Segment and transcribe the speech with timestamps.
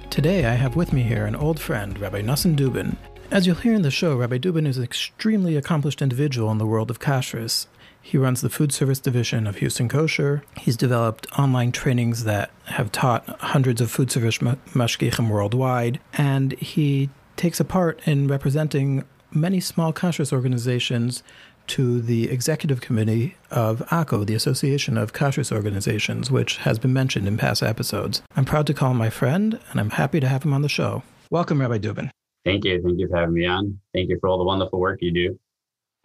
[0.09, 2.95] Today, I have with me here an old friend, Rabbi Nosson Dubin.
[3.29, 6.65] As you'll hear in the show, Rabbi Dubin is an extremely accomplished individual in the
[6.65, 7.67] world of kashrus.
[8.07, 10.41] He runs the food service division of Houston Kosher.
[10.57, 17.09] He's developed online trainings that have taught hundreds of food service mashgichim worldwide, and he
[17.35, 21.21] takes a part in representing many small kashrus organizations
[21.67, 27.27] to the executive committee of AKO, the Association of Kashrus Organizations, which has been mentioned
[27.27, 28.21] in past episodes.
[28.37, 30.69] I'm proud to call him my friend, and I'm happy to have him on the
[30.69, 31.03] show.
[31.29, 32.09] Welcome, Rabbi Dubin.
[32.45, 32.81] Thank you.
[32.81, 33.81] Thank you for having me on.
[33.93, 35.37] Thank you for all the wonderful work you do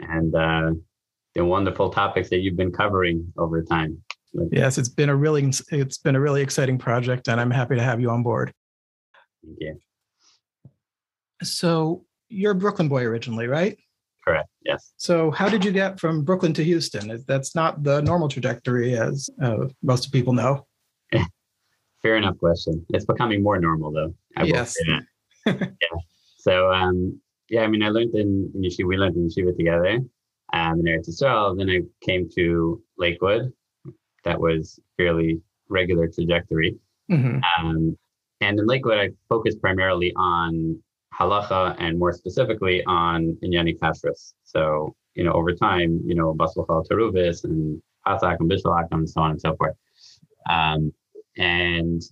[0.01, 0.71] and uh,
[1.35, 4.03] the wonderful topics that you've been covering over time.
[4.51, 7.83] Yes, it's been a really it's been a really exciting project, and I'm happy to
[7.83, 8.53] have you on board.
[9.45, 9.81] Thank you.
[11.43, 13.77] So you're a Brooklyn boy originally, right?
[14.25, 14.49] Correct.
[14.65, 14.93] Yes.
[14.97, 17.23] So how did you get from Brooklyn to Houston?
[17.27, 20.67] That's not the normal trajectory, as uh, most people know.
[22.03, 22.87] Fair enough question.
[22.91, 24.15] It's becoming more normal, though.
[24.37, 24.77] I yes.
[25.47, 25.65] yeah.
[26.39, 28.87] So um, yeah, I mean, I learned in, in yeshiva.
[28.87, 29.99] We learned in yeshiva together.
[30.53, 31.57] Um, in Eretz Yisrael.
[31.57, 33.53] Then I came to Lakewood.
[34.25, 36.77] That was fairly regular trajectory.
[37.11, 37.39] Mm-hmm.
[37.59, 37.97] Um,
[38.41, 40.79] and in Lakewood, I focused primarily on
[41.19, 44.35] halacha and more specifically on inyani kashrus.
[44.45, 49.21] So you know, over time, you know, baslachal teruvis and pasak and bishalak and so
[49.21, 49.77] on and so forth.
[50.49, 50.93] Um,
[51.37, 52.03] and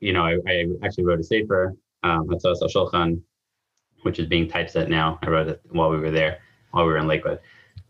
[0.00, 2.28] you know, I, I actually wrote a sefer um,
[4.02, 5.18] which is being typeset now.
[5.22, 6.38] I wrote it while we were there,
[6.70, 7.40] while we were in Lakewood.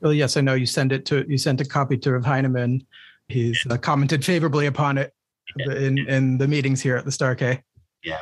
[0.01, 2.87] Well, yes, I know you sent it to you sent a copy to Heinemann.
[3.29, 5.13] He's uh, commented favorably upon it
[5.57, 7.63] in in the meetings here at the Star K.
[8.05, 8.19] Yeah,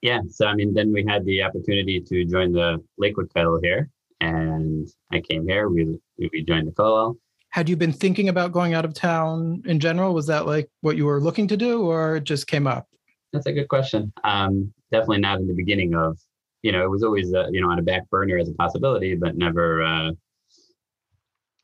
[0.00, 0.20] yeah.
[0.30, 3.90] So I mean, then we had the opportunity to join the Lakewood Kollel here,
[4.20, 5.68] and I came here.
[5.68, 7.16] We we joined the Kollel.
[7.50, 10.12] Had you been thinking about going out of town in general?
[10.12, 12.88] Was that like what you were looking to do, or it just came up?
[13.32, 14.12] That's a good question.
[14.22, 16.18] Um, definitely not in the beginning of,
[16.64, 19.14] you know, it was always, uh, you know, on a back burner as a possibility,
[19.14, 20.10] but never, uh,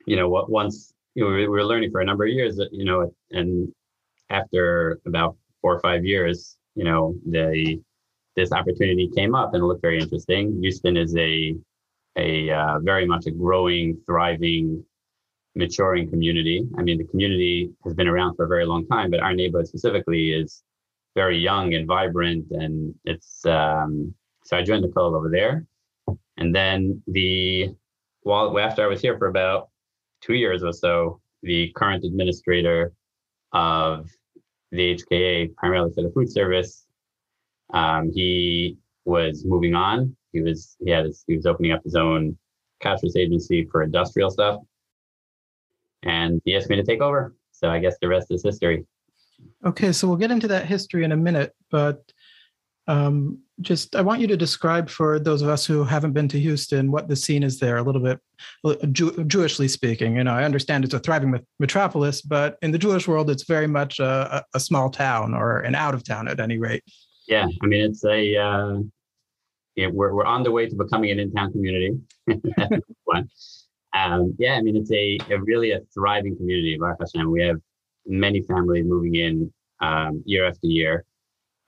[0.07, 2.69] you know, what once, you know, we were learning for a number of years, that,
[2.71, 3.73] you know, and
[4.29, 7.81] after about four or five years, you know, the,
[8.37, 10.61] this opportunity came up and it looked very interesting.
[10.61, 11.55] Houston is a,
[12.19, 14.85] a uh, very much a growing, thriving,
[15.55, 16.63] maturing community.
[16.77, 19.67] I mean, the community has been around for a very long time, but our neighborhood
[19.67, 20.63] specifically is
[21.15, 22.51] very young and vibrant.
[22.51, 25.67] And it's um, so I joined the club over there.
[26.37, 27.75] And then the
[28.23, 29.69] while after I was here for about
[30.21, 32.93] two years or so, the current administrator
[33.53, 34.09] of
[34.71, 36.87] the HKA, primarily for the food service,
[37.73, 40.17] um, he was moving on.
[40.33, 42.37] He was he had his, he was opening up his own
[42.83, 44.61] kashrus agency for industrial stuff,
[46.03, 47.35] and he asked me to take over.
[47.53, 48.87] So I guess the rest is history.
[49.65, 52.13] Okay, so we'll get into that history in a minute, but
[52.91, 56.41] um, just I want you to describe for those of us who haven't been to
[56.41, 58.19] Houston what the scene is there a little bit,
[58.91, 60.17] Jew- Jewishly speaking.
[60.17, 63.69] You know, I understand it's a thriving metropolis, but in the Jewish world, it's very
[63.69, 66.83] much a, a small town or an out of town at any rate.
[67.29, 68.79] Yeah, I mean, it's a uh,
[69.77, 71.99] yeah, we're we're on the way to becoming an in-town community.
[73.93, 76.79] Um, yeah, I mean, it's a, a really a thriving community.
[76.79, 77.29] Baruch Hashem.
[77.29, 77.57] We have
[78.07, 81.05] many families moving in um, year after year.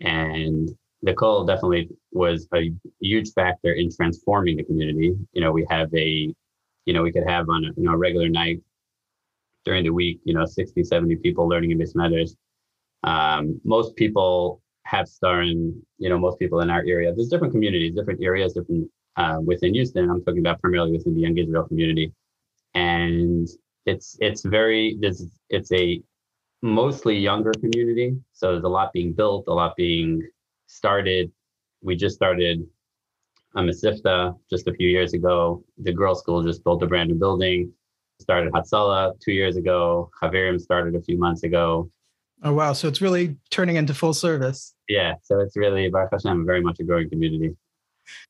[0.01, 0.71] And
[1.11, 5.15] kollel definitely was a huge factor in transforming the community.
[5.33, 6.33] You know, we have a,
[6.87, 8.61] you know, we could have on a you know, a regular night
[9.65, 12.37] during the week, you know, 60, 70 people learning in this matters.
[13.05, 17.13] Um, most people have starring, you know, most people in our area.
[17.15, 20.11] There's different communities, different areas, different uh, within Houston.
[20.11, 22.13] I'm talking about primarily within the young Israel community.
[22.75, 23.49] And
[23.87, 26.03] it's it's very this it's a
[26.63, 28.17] mostly younger community.
[28.33, 30.23] So there's a lot being built, a lot being
[30.73, 31.31] started.
[31.83, 32.67] We just started
[33.55, 35.65] um, a Mesivta just a few years ago.
[35.79, 37.73] The girls' school just built a brand new building.
[38.21, 40.11] Started Hatzalah two years ago.
[40.21, 41.91] Chaverim started a few months ago.
[42.45, 42.73] Oh wow!
[42.73, 44.75] So it's really turning into full service.
[44.89, 47.55] Yeah, so it's really Baruch Hashem, very much a growing community.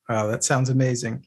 [0.09, 1.25] Wow, that sounds amazing.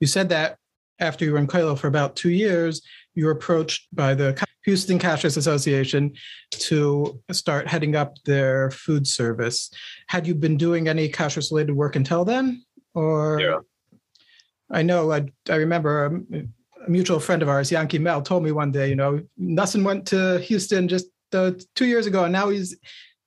[0.00, 0.58] You said that
[1.00, 2.82] after you were in Kollel for about two years,
[3.14, 6.12] you were approached by the Houston Kashrus Association
[6.50, 9.70] to start heading up their food service.
[10.08, 12.62] Had you been doing any kashrus related work until then?
[12.94, 13.58] Or yeah.
[14.70, 18.52] I know I, I remember a, a, mutual friend of ours, Yankee Mel, told me
[18.52, 22.48] one day, you know, Nosson went to Houston just uh, two years ago, and now
[22.48, 22.76] he's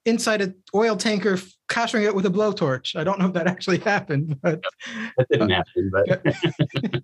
[0.06, 1.40] inside an oil tanker,
[1.70, 2.96] cashing it with a blowtorch.
[2.96, 4.62] I don't know if that actually happened, but
[5.18, 5.92] that didn't happen.
[5.92, 7.04] But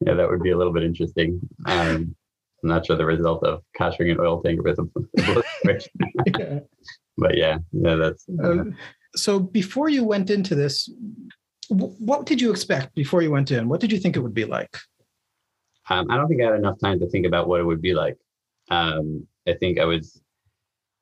[0.00, 1.40] yeah, that would be a little bit interesting.
[1.66, 2.14] Um,
[2.62, 5.82] I'm not sure the result of cashing an oil tanker with a,
[6.38, 6.60] yeah.
[7.18, 8.26] But yeah, yeah, that's.
[8.42, 8.64] Uh,
[9.14, 10.90] so before you went into this,
[11.68, 13.68] what did you expect before you went in?
[13.68, 14.74] What did you think it would be like?
[15.90, 17.92] Um, I don't think I had enough time to think about what it would be
[17.92, 18.16] like.
[18.70, 20.22] Um, I think I was,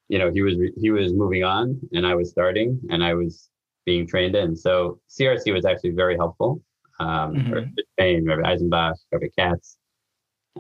[0.09, 3.49] you know, he was he was moving on, and I was starting, and I was
[3.87, 4.57] being trained in.
[4.57, 6.63] So CRC was actually very helpful.
[7.01, 7.71] Um, mm-hmm.
[7.93, 9.79] Spain, Rabbi Eisenbach, Rabbi Katz,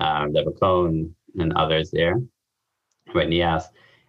[0.00, 2.20] um, Deborah Cohn, and others there,
[3.14, 3.64] Rabbi Nias.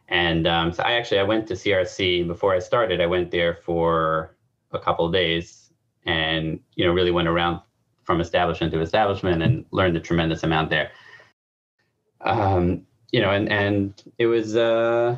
[0.10, 3.02] And um, so I actually I went to CRC before I started.
[3.02, 4.36] I went there for
[4.72, 5.72] a couple of days,
[6.06, 7.62] and you know really went around
[8.04, 10.92] from establishment to establishment and learned a tremendous amount there.
[12.22, 15.18] Um, you know, and and it was uh,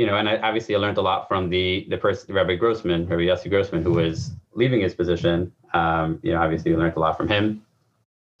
[0.00, 3.06] you know, and I obviously I learned a lot from the the person Rabbi Grossman,
[3.06, 5.52] Rabbi Yossi Grossman, who was leaving his position.
[5.74, 7.62] Um, you know, obviously we learned a lot from him.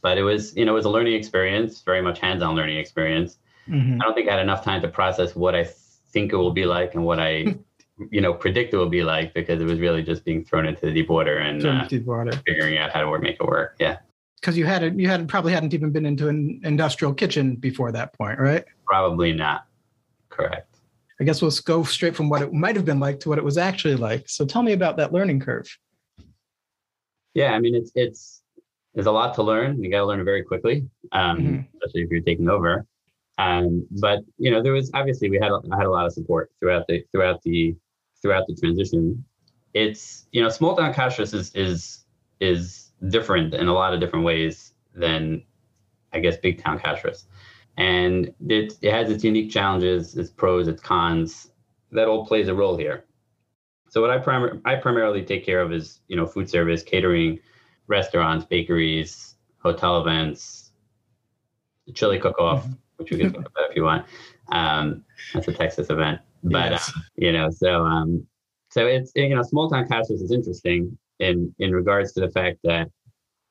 [0.00, 3.36] But it was, you know, it was a learning experience, very much hands-on learning experience.
[3.68, 4.00] Mm-hmm.
[4.00, 5.64] I don't think I had enough time to process what I
[6.12, 7.58] think it will be like and what I,
[8.10, 10.86] you know, predict it will be like because it was really just being thrown into
[10.86, 12.32] the deep water and uh, deep water.
[12.46, 13.76] figuring out how to work, make it work.
[13.78, 13.98] Yeah.
[14.40, 18.14] Because you hadn't you hadn't probably hadn't even been into an industrial kitchen before that
[18.14, 18.64] point, right?
[18.86, 19.66] Probably not.
[20.30, 20.69] Correct.
[21.20, 23.44] I guess we'll go straight from what it might have been like to what it
[23.44, 24.28] was actually like.
[24.28, 25.68] So tell me about that learning curve.
[27.34, 28.42] Yeah, I mean it's it's
[28.94, 29.82] there's a lot to learn.
[29.82, 31.60] You got to learn it very quickly, um, mm-hmm.
[31.76, 32.86] especially if you're taking over.
[33.38, 36.50] Um, but you know, there was obviously we had I had a lot of support
[36.58, 37.76] throughout the throughout the
[38.20, 39.24] throughout the transition.
[39.74, 42.04] It's you know, small town kashrus is is
[42.40, 45.42] is different in a lot of different ways than
[46.12, 47.26] I guess big town kashrus,
[47.76, 51.50] and it it has its unique challenges, its pros, its cons.
[51.92, 53.04] That all plays a role here.
[53.88, 57.40] So what I prim- I primarily take care of is you know food service, catering,
[57.86, 60.70] restaurants, bakeries, hotel events,
[61.86, 62.64] the chili cook-off.
[62.64, 64.06] Mm-hmm which we can talk about if you want.
[64.52, 66.92] Um, that's a Texas event, but yes.
[66.94, 68.26] uh, you know, so um,
[68.68, 72.58] so it's you know, small town kashrus is interesting in in regards to the fact
[72.64, 72.88] that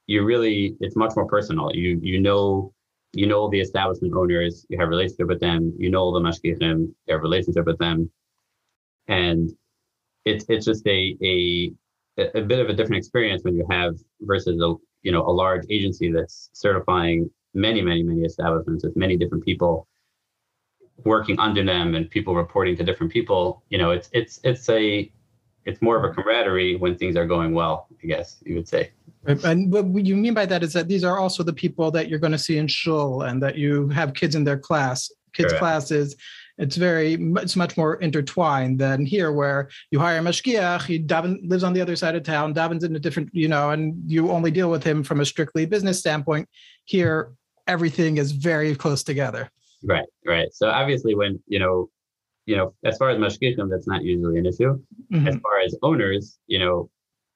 [0.07, 1.73] you really it's much more personal.
[1.73, 2.73] You you know
[3.13, 6.87] you know the establishment owners, you have a relationship with them, you know the mashgichim,
[7.07, 8.09] you have a relationship with them,
[9.07, 9.51] and
[10.25, 11.71] it's it's just a a
[12.35, 15.65] a bit of a different experience when you have versus a you know a large
[15.69, 19.87] agency that's certifying many, many, many establishments with many different people
[21.05, 23.63] working under them and people reporting to different people.
[23.69, 25.11] You know, it's it's it's a
[25.65, 27.87] it's more of a camaraderie when things are going well.
[28.03, 28.91] I guess you would say.
[29.25, 32.19] And what you mean by that is that these are also the people that you're
[32.19, 35.59] going to see in shul and that you have kids in their class, kids' Correct.
[35.59, 36.15] classes.
[36.57, 40.99] It's very, it's much more intertwined than here, where you hire a mashgiach, he
[41.47, 44.29] lives on the other side of town, daven's in a different, you know, and you
[44.29, 46.49] only deal with him from a strictly business standpoint.
[46.85, 47.31] Here,
[47.67, 49.49] everything is very close together.
[49.83, 50.53] Right, right.
[50.53, 51.89] So obviously, when you know,
[52.49, 54.73] you know, as far as mashgichim, that's not usually an issue.
[55.13, 55.27] Mm-hmm.
[55.27, 56.89] As far as owners, you know,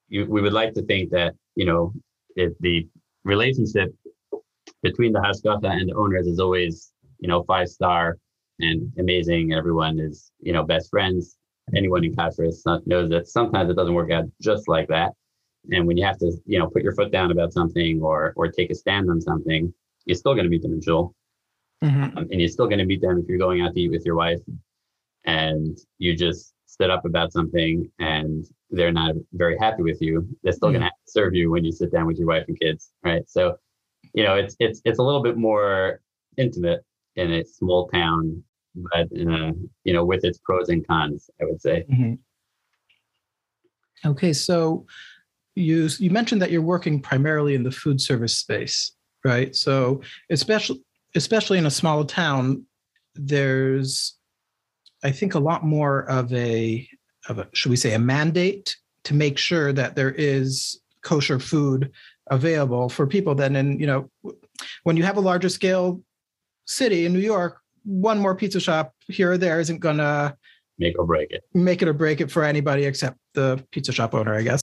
[0.10, 1.94] you, we would like to think that you know
[2.36, 2.88] it, the
[3.24, 3.94] relationship
[4.82, 8.18] between the hashgacha and the owners is always you know five star
[8.60, 9.54] and amazing.
[9.54, 11.38] Everyone is you know best friends.
[11.76, 15.12] Anyone in kashrus knows that sometimes it doesn't work out just like that.
[15.72, 18.48] And when you have to, you know, put your foot down about something or or
[18.48, 19.72] take a stand on something,
[20.06, 21.14] you're still going to meet them in shul.
[21.84, 22.18] Mm-hmm.
[22.18, 24.06] Um, and you're still going to meet them if you're going out to eat with
[24.06, 24.40] your wife
[25.26, 30.28] and you just stood up about something and they're not very happy with you.
[30.44, 30.80] They're still mm-hmm.
[30.80, 32.92] going to serve you when you sit down with your wife and kids.
[33.04, 33.24] Right.
[33.28, 33.58] So,
[34.14, 36.02] you know, it's, it's, it's a little bit more
[36.38, 36.82] intimate
[37.16, 38.44] in a small town,
[38.76, 39.54] but, in a
[39.84, 41.86] you know, with its pros and cons, I would say.
[41.92, 42.14] Mm-hmm.
[44.10, 44.34] Okay.
[44.34, 44.86] So
[45.56, 49.56] you, you mentioned that you're working primarily in the food service space right?
[49.56, 50.82] So especially
[51.16, 52.66] especially in a small town,
[53.16, 54.18] there's
[55.04, 56.88] I think a lot more of a
[57.30, 61.92] of a should we say a mandate to make sure that there is kosher food
[62.28, 64.10] available for people than in you know
[64.84, 66.02] when you have a larger scale
[66.66, 70.36] city in New York, one more pizza shop here or there isn't gonna
[70.80, 71.44] make or break it.
[71.54, 74.62] Make it or break it for anybody except the pizza shop owner, I guess.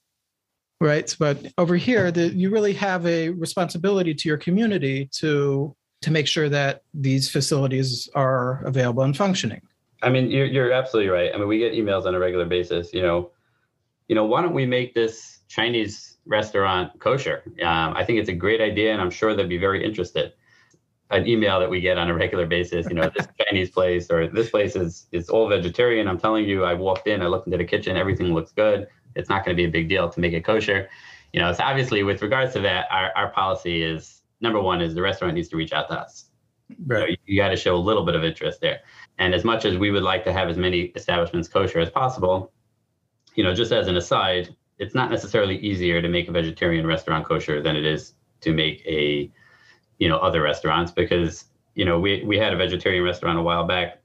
[0.81, 1.15] Right?
[1.19, 6.27] But over here the, you really have a responsibility to your community to to make
[6.27, 9.61] sure that these facilities are available and functioning
[10.03, 12.93] i mean you're, you're absolutely right i mean we get emails on a regular basis
[12.93, 13.31] you know
[14.09, 18.35] you know why don't we make this chinese restaurant kosher um, i think it's a
[18.35, 20.33] great idea and i'm sure they'd be very interested
[21.11, 22.87] an email that we get on a regular basis.
[22.89, 26.09] You know, this Chinese place or this place is is all vegetarian.
[26.09, 28.87] I'm telling you, I walked in, I looked into the kitchen, everything looks good.
[29.17, 30.89] It's not going to be a big deal to make it kosher.
[31.33, 34.95] You know, so obviously with regards to that, our, our policy is number one is
[34.95, 36.27] the restaurant needs to reach out to us.
[36.87, 37.19] Right.
[37.27, 38.81] You, got to show a little bit of interest there.
[39.21, 42.53] And as much as we would like to have as many establishments kosher as possible,
[43.35, 47.27] you know, just as an aside, it's not necessarily easier to make a vegetarian restaurant
[47.27, 49.31] kosher than it is to make a
[49.99, 53.67] you know other restaurants because you know we we had a vegetarian restaurant a while
[53.67, 54.01] back.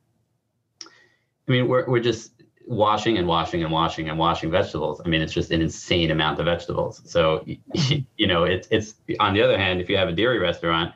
[0.84, 2.34] I mean we're, we're just
[2.67, 5.01] washing and washing and washing and washing vegetables.
[5.03, 7.01] I mean it's just an insane amount of vegetables.
[7.05, 7.45] So
[8.17, 10.93] you know it's it's on the other hand if you have a dairy restaurant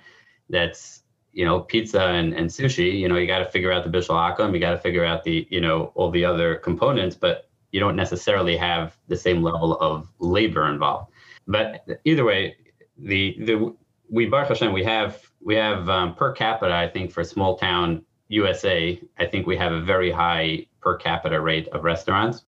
[0.49, 3.89] that's you know pizza and, and sushi you know you got to figure out the
[3.89, 7.49] bishul akum you got to figure out the you know all the other components but
[7.71, 11.11] you don't necessarily have the same level of labor involved
[11.47, 12.55] but either way
[12.97, 13.73] the the
[14.09, 16.73] we Baruch Hashem, we have we have um, per capita.
[16.73, 21.39] I think for small town USA, I think we have a very high per capita
[21.39, 22.43] rate of restaurants.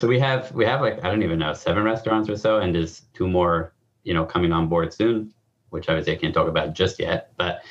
[0.00, 2.74] So we have we have like I don't even know seven restaurants or so, and
[2.74, 5.32] there's two more you know coming on board soon,
[5.70, 7.32] which obviously I can't talk about just yet.
[7.36, 7.62] But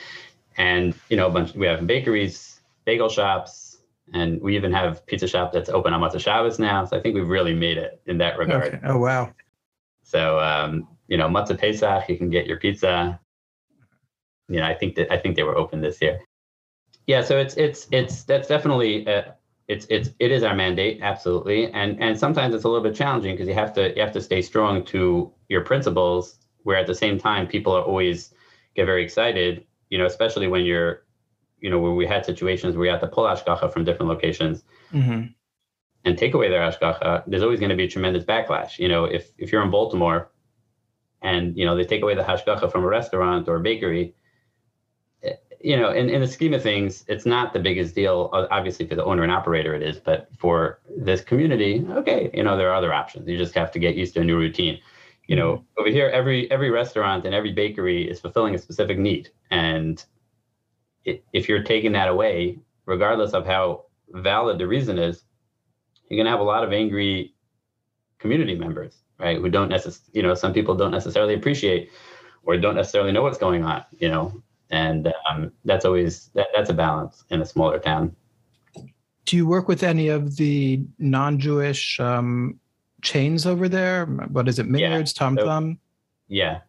[0.58, 3.78] and you know a bunch we have bakeries, bagel shops,
[4.14, 6.86] and we even have pizza shop that's open on Motzei Shabbos now.
[6.86, 8.76] So I think we've really made it in that regard.
[8.76, 8.80] Okay.
[8.86, 9.34] Oh wow!
[10.04, 13.20] So um, you know, Motzei Pesach, you can get your pizza
[14.48, 16.20] you know, I think that I think they were open this year.
[17.08, 19.24] Yeah, so it's it's it's that's definitely uh,
[19.68, 23.34] it's it's it is our mandate absolutely, and and sometimes it's a little bit challenging
[23.34, 26.96] because you have to you have to stay strong to your principles, where at the
[26.96, 28.34] same time people are always
[28.76, 31.04] get very excited, you know, especially when you're,
[31.60, 34.64] you know, where we had situations where you had to pull hashgacha from different locations.
[34.92, 35.28] Mm-hmm.
[36.08, 38.78] And take away their hashgacha, there's always going to be a tremendous backlash.
[38.78, 40.30] You know, if if you're in Baltimore,
[41.24, 44.14] and you know they take away the hashgacha from a restaurant or a bakery,
[45.66, 48.30] you know, in, in the scheme of things, it's not the biggest deal.
[48.52, 52.56] Obviously, for the owner and operator, it is, but for this community, okay, you know,
[52.56, 53.28] there are other options.
[53.28, 54.80] You just have to get used to a new routine.
[55.28, 55.82] You know, mm-hmm.
[55.82, 60.04] over here, every every restaurant and every bakery is fulfilling a specific need, and
[61.04, 65.24] it, if you're taking that away, regardless of how valid the reason is,
[66.10, 67.34] you're going to have a lot of angry
[68.20, 69.38] community members, right?
[69.38, 71.92] Who don't necessarily, you know, some people don't necessarily appreciate
[72.44, 76.70] or don't necessarily know what's going on, you know, and um, that's always that, that's
[76.70, 78.16] a balance in a smaller town.
[79.26, 82.60] Do you work with any of the non-Jewish um,
[83.06, 84.06] chains over there?
[84.06, 85.20] What is it, Minyards, yeah.
[85.20, 85.80] Tom so, Thumb?
[86.28, 86.62] Yeah,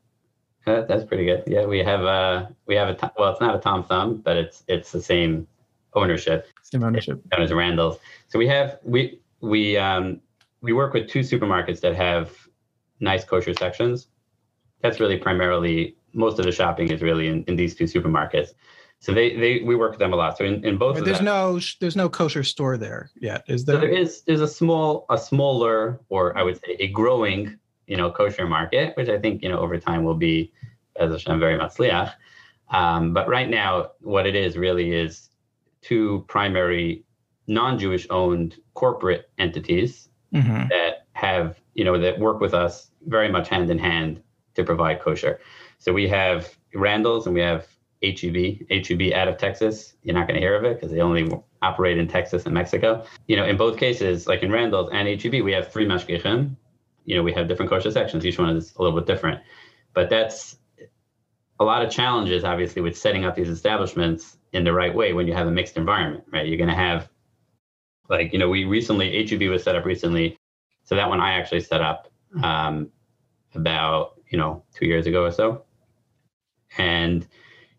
[0.66, 1.42] uh, that's pretty good.
[1.46, 4.62] Yeah, we have a we have a well, it's not a Tom Thumb, but it's
[4.68, 5.46] it's the same
[5.94, 6.46] ownership.
[6.62, 7.20] Same ownership.
[7.32, 7.98] Known as Randall's.
[8.28, 10.20] So we have we we um,
[10.60, 12.32] we work with two supermarkets that have
[13.00, 14.08] nice kosher sections.
[14.82, 18.50] That's really primarily most of the shopping is really in, in these two supermarkets.
[19.00, 20.38] So they, they we work with them a lot.
[20.38, 23.64] So in, in both of that there's no there's no kosher store there yet, is
[23.64, 23.76] there?
[23.76, 27.96] So there is there's a small a smaller or I would say a growing you
[27.96, 30.52] know kosher market, which I think you know over time will be
[30.98, 32.14] as Hashem very matzliach.
[32.70, 35.28] Um, but right now, what it is really is
[35.82, 37.04] two primary
[37.46, 40.68] non-Jewish owned corporate entities mm-hmm.
[40.68, 44.22] that have you know that work with us very much hand in hand
[44.54, 45.38] to provide kosher.
[45.78, 47.66] So we have Randall's and we have
[48.02, 49.94] HEB, HEB out of Texas.
[50.02, 51.30] You're not going to hear of it because they only
[51.62, 53.04] operate in Texas and Mexico.
[53.26, 56.56] You know, in both cases, like in Randall's and HEB, we have three mashgichim.
[57.04, 58.26] You know, we have different kosher sections.
[58.26, 59.40] Each one is a little bit different.
[59.94, 60.56] But that's
[61.58, 65.26] a lot of challenges, obviously, with setting up these establishments in the right way when
[65.26, 66.46] you have a mixed environment, right?
[66.46, 67.08] You're going to have,
[68.08, 70.36] like, you know, we recently, HEB was set up recently.
[70.84, 72.08] So that one I actually set up
[72.42, 72.90] um,
[73.54, 75.62] about, you know, two years ago or so
[76.78, 77.26] and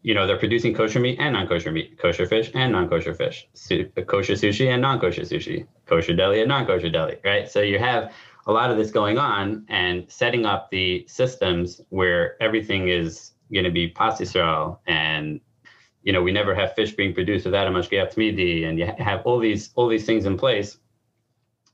[0.08, 3.92] you know they're producing kosher meat and non-kosher meat, kosher fish and non-kosher fish, Su-
[4.08, 7.52] kosher sushi and non-kosher sushi, kosher deli and non-kosher deli, right?
[7.52, 8.14] So you have
[8.46, 13.66] a lot of this going on, and setting up the systems where everything is going
[13.66, 15.42] to be pas Yisrael, and
[16.04, 19.24] you know we never have fish being produced without a mashgiach tamidi, and you have
[19.26, 20.78] all these all these things in place.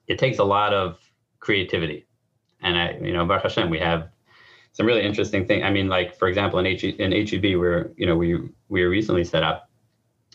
[0.08, 0.98] It takes a lot of
[1.40, 2.08] creativity,
[2.63, 4.10] and I, you know, Baruch Hashem, we have
[4.74, 5.63] some really interesting thing.
[5.63, 8.36] I mean, like for example, in H in HEB, where you know we
[8.70, 9.70] we were recently set up,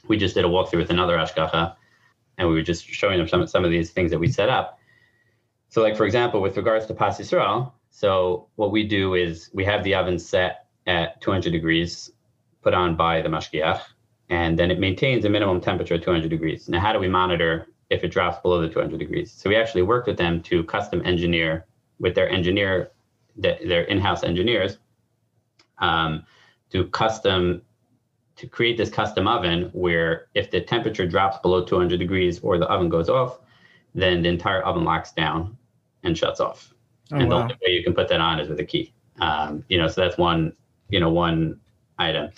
[0.06, 1.74] we just did a walkthrough with another hashgacha,
[2.38, 4.78] and we were just showing them some some of these things that we set up.
[5.68, 9.64] So, like for example, with regards to pas Yisrael, so what we do is we
[9.64, 12.10] have the oven set at 200 degrees,
[12.62, 13.82] put on by the mashgiach,
[14.30, 16.68] and then it maintains a minimum temperature of 200 degrees.
[16.68, 19.32] Now, how do we monitor if it drops below the 200 degrees?
[19.32, 21.66] So we actually worked with them to custom engineer
[21.98, 22.92] with their engineer
[23.38, 24.78] their in-house engineers
[25.78, 26.24] um,
[26.70, 27.62] to custom
[28.36, 32.66] to create this custom oven where if the temperature drops below 200 degrees or the
[32.66, 33.40] oven goes off,
[33.96, 35.56] then the entire oven locks down
[36.04, 36.72] and shuts off.
[37.10, 38.92] Oh, and the only way you can put that on is with a key.
[39.20, 40.52] Um, you know, so that's one,
[40.88, 41.58] you know, one
[41.98, 42.30] item.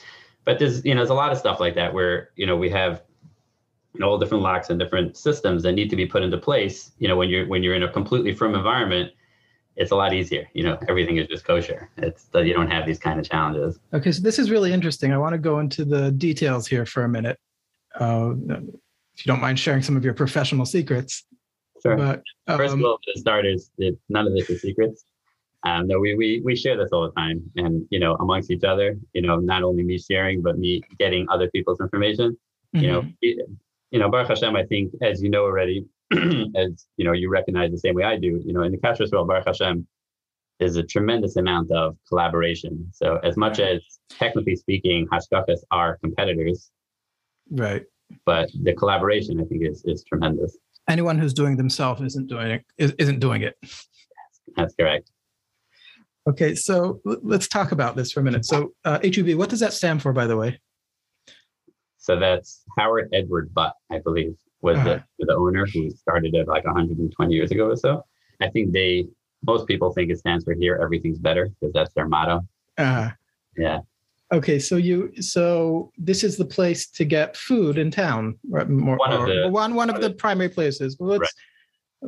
[0.44, 2.70] But there's, you know, there's a lot of stuff like that where, you know, we
[2.70, 3.02] have
[3.92, 6.92] you know, all different locks and different systems that need to be put into place.
[6.98, 9.12] You know, when you're when you're in a completely frum environment,
[9.80, 10.46] it's a lot easier.
[10.52, 11.88] You know, everything is just kosher.
[11.96, 13.80] It's that you don't have these kind of challenges.
[13.94, 15.10] Okay, so this is really interesting.
[15.10, 17.38] I want to go into the details here for a minute.
[17.98, 18.34] Uh,
[19.14, 21.24] if you don't mind sharing some of your professional secrets.
[21.82, 21.96] Sure.
[21.96, 25.06] But First um, of all, for the starters, it, none of this is secrets.
[25.64, 28.64] Um, no, we, we we share this all the time, and you know, amongst each
[28.64, 28.98] other.
[29.14, 32.36] You know, not only me sharing, but me getting other people's information.
[32.72, 33.16] You know, mhm.
[33.22, 34.54] you know, Baruch Hashem.
[34.56, 35.86] I think, as you know already,
[36.56, 38.40] as you know, you recognize the same way I do.
[38.44, 39.86] You know, in the kashrus world, Baruch Hashem,
[40.58, 42.88] there's a tremendous amount of collaboration.
[42.92, 46.70] So, as much as technically speaking, hashgachos are competitors,
[47.50, 47.84] right.
[48.26, 50.56] but the collaboration, I think, is is tremendous.
[50.88, 52.64] Anyone who's doing themselves isn't doing it.
[52.78, 53.56] is- Isn't doing it.
[54.56, 55.10] That's correct.
[56.28, 58.44] Okay, so let's talk about this for a minute.
[58.44, 60.60] So uh, HEB, what does that stand for, by the way?
[61.98, 64.98] So that's Howard Edward Butt, I believe, was Uh-huh.
[65.18, 68.04] the, the owner who started it like 120 years ago or so.
[68.40, 69.06] I think they,
[69.46, 72.40] most people think it stands for here, everything's better because that's their motto.
[72.78, 73.10] Uh,
[73.56, 73.80] Yeah.
[74.32, 78.68] okay, so you so this is the place to get food in town, right?
[78.68, 80.96] More, One of the- one one of the primary places.
[80.98, 81.32] Well, let's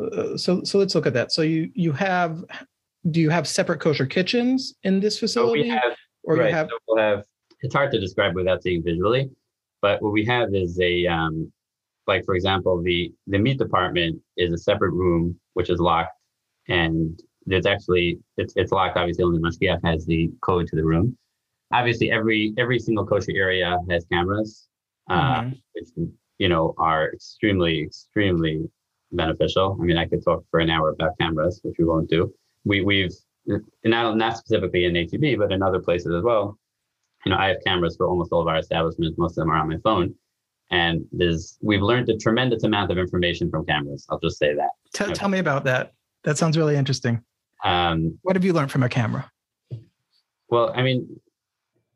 [0.00, 1.32] uh, so so let's look at that.
[1.32, 2.44] So you you have
[3.10, 5.92] do you have separate kosher kitchens in this So facility, we have,
[6.22, 7.24] or right, you have so we'll have,
[7.60, 9.28] it's hard to describe without seeing visually,
[9.82, 11.52] but what we have is a, um,
[12.06, 16.12] like, for example, the, the meat department is a separate room, which is locked.
[16.68, 18.96] And there's actually, it's, it's locked.
[18.96, 21.16] Obviously, only Mashgiach has the code to the room.
[21.72, 24.68] Obviously, every, every single kosher area has cameras,
[25.10, 25.60] uh, Mhm.
[25.74, 25.88] which,
[26.38, 28.62] you know, are extremely, extremely
[29.10, 29.76] beneficial.
[29.80, 32.32] I mean, I could talk for an hour about cameras, which we won't do.
[32.64, 33.12] We, we've,
[33.84, 36.58] not, not specifically in HEB, but in other places as well.
[37.24, 39.16] You know, I have cameras for almost all of our establishments.
[39.18, 40.14] Most of them are on my phone.
[40.72, 44.06] And there's, we've learned a tremendous amount of information from cameras.
[44.10, 44.70] I'll just say that.
[44.94, 45.92] Tell tell me about that.
[46.24, 47.22] That sounds really interesting.
[47.62, 49.30] Um, What have you learned from a camera?
[50.48, 51.20] well, I mean,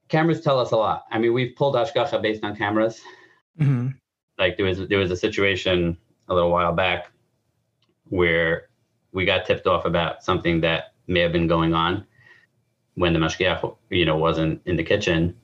[0.08, 1.04] cameras tell us a lot.
[1.10, 3.00] I mean, we've pulled Hashgacha based on cameras.
[3.58, 3.88] hmm
[4.38, 5.96] like there was there was a situation
[6.28, 7.10] a little while back
[8.10, 8.68] where
[9.12, 12.04] we got tipped off about something that may have been going on
[12.96, 15.34] when the mashgiach you know wasn't in the kitchen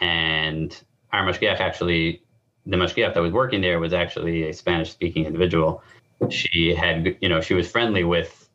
[0.00, 2.22] and our mashgiach actually
[2.66, 5.82] the mashgiach that was working there was actually a spanish speaking individual
[6.30, 8.48] she had you know she was friendly with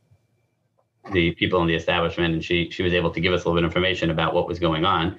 [1.14, 3.56] the people in the establishment and she she was able to give us a little
[3.56, 5.18] bit of information about what was going on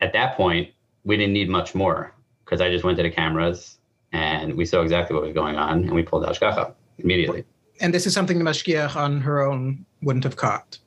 [0.00, 0.68] at that point
[1.04, 2.12] we didn't need much more
[2.44, 3.78] because I just went to the cameras
[4.12, 7.44] and we saw exactly what was going on and we pulled Hashgacha immediately.
[7.80, 10.78] And this is something the mashgiach on her own wouldn't have caught.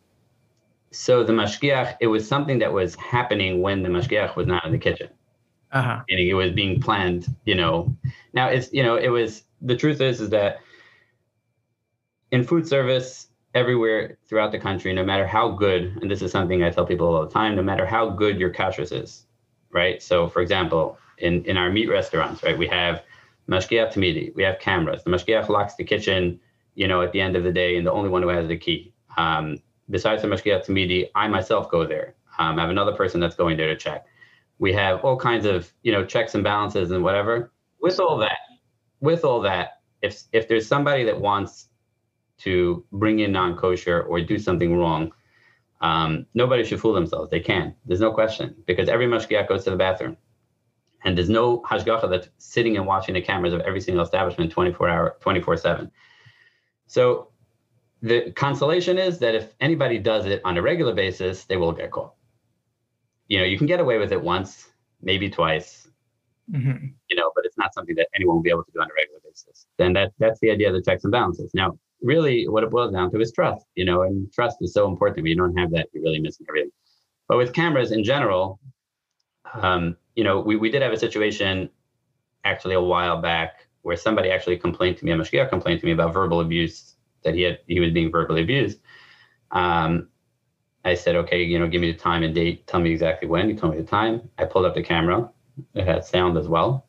[0.92, 4.72] So the mashgiach, it was something that was happening when the mashgiach was not in
[4.72, 5.10] the kitchen.
[5.72, 6.02] Uh huh.
[6.10, 7.96] Meaning it was being planned, you know.
[8.34, 10.60] Now it's, you know, it was, the truth is, is that
[12.32, 16.64] in food service, everywhere throughout the country, no matter how good, and this is something
[16.64, 19.26] I tell people all the time, no matter how good your kashrus is,
[19.72, 20.02] right?
[20.02, 23.04] So for example, in, in our meat restaurants, right, we have
[23.50, 25.04] mashgiach tamidi, we have cameras.
[25.04, 26.40] The mashgiach locks the kitchen,
[26.76, 28.58] you know, at the end of the day, and the only one who has the
[28.58, 28.94] key.
[29.18, 32.16] Um, besides the mashgiach tamidi, I myself go there.
[32.40, 34.06] Um, I have another person that's going there to check.
[34.62, 37.52] We have all kinds of, you know, checks and balances and whatever.
[37.82, 38.38] With all that,
[39.00, 41.70] with all that, if if there's somebody that wants
[42.42, 45.12] to bring in non-kosher or do something wrong,
[45.82, 47.32] um, nobody should fool themselves.
[47.32, 47.74] They can.
[47.88, 50.16] There's no question because every mashgiach goes to the bathroom,
[51.04, 54.90] and there's no hashgacha that's sitting and watching the cameras of every single establishment 24
[54.90, 55.92] hour, 24 seven.
[56.86, 57.30] So
[58.04, 61.90] the consolation is that if anybody does it on a regular basis, they will get
[61.90, 62.14] caught.
[63.32, 64.52] You know, you can get away with it once,
[65.02, 65.88] maybe twice,
[66.52, 68.88] hmm you know, but it's not something that anyone will be able to do on
[68.88, 69.68] a regular basis.
[69.78, 71.52] Then that that's the idea of the checks and balances.
[71.54, 73.66] Now, really, what it boils down to is trust.
[73.76, 75.24] You know, and trust is so important.
[75.24, 76.72] When you don't have that, you're really missing everything.
[77.30, 78.60] But with cameras in general,
[79.54, 81.70] um, you know, we, we did have a situation
[82.44, 85.94] actually a while back where somebody actually complained to me, a mashgiach complained to me
[85.94, 88.80] about verbal abuse that he had he was being verbally abused.
[89.52, 90.10] Um,
[90.84, 92.66] I said, okay, you know, give me the time and date.
[92.68, 93.50] Tell me exactly when.
[93.50, 94.30] He told me the time.
[94.38, 95.30] I pulled up the camera.
[95.76, 96.88] It had sound as well.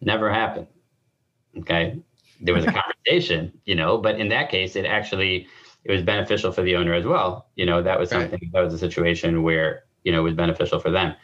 [0.00, 0.68] Never happened.
[1.58, 1.98] Okay.
[2.40, 5.46] There was a conversation, you know, but in that case, it actually
[5.84, 7.48] it was beneficial for the owner as well.
[7.56, 8.30] You know, that was Right.
[8.30, 11.14] something that was a situation where, you know, it was beneficial for them.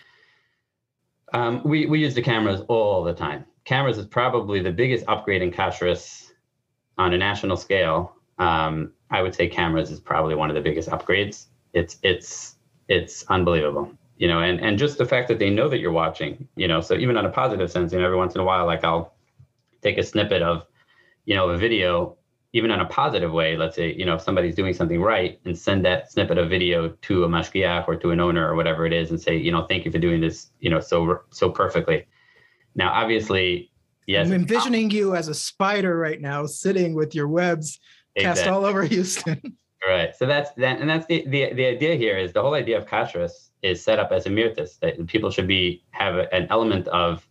[1.33, 3.45] Um, we we use the cameras all the time.
[3.65, 6.33] Cameras is probably the biggest upgrade in kashrus
[6.99, 8.17] on a national scale.
[8.39, 11.47] Um, I would say cameras is probably one of the biggest upgrades.
[11.73, 12.57] It's it's
[12.89, 16.49] it's unbelievable, you know, and and just the fact that they know that you're watching,
[16.57, 16.81] you know.
[16.81, 19.15] So even on a positive sense, you know, every once in a while, like I'll
[19.83, 20.67] take a snippet of,
[21.27, 22.17] you know, a video
[22.55, 25.59] even in a positive way, let's say, you know, if somebody's doing something right and
[25.59, 28.93] send that snippet of video to a mashgiach or to an owner or whatever it
[28.93, 32.07] is and say, you know, thank you for doing this, you know, so so perfectly.
[32.77, 33.73] Now, obviously,
[34.07, 34.29] yes.
[34.29, 37.81] I'm envisioning you as a spider right now, sitting with your webs
[38.17, 38.43] exactly.
[38.43, 39.41] cast all over Houston.
[39.87, 40.17] Right.
[40.17, 42.87] So that's that, and that's the, the the idea here is the whole idea of
[42.87, 47.29] kashrus is set up as a mirtis that people should be have an element of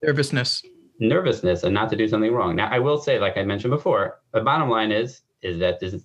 [0.00, 0.62] nervousness
[1.02, 2.56] nervousness and not to do something wrong.
[2.56, 6.04] Now, I will say, like I mentioned before, the bottom line is is that this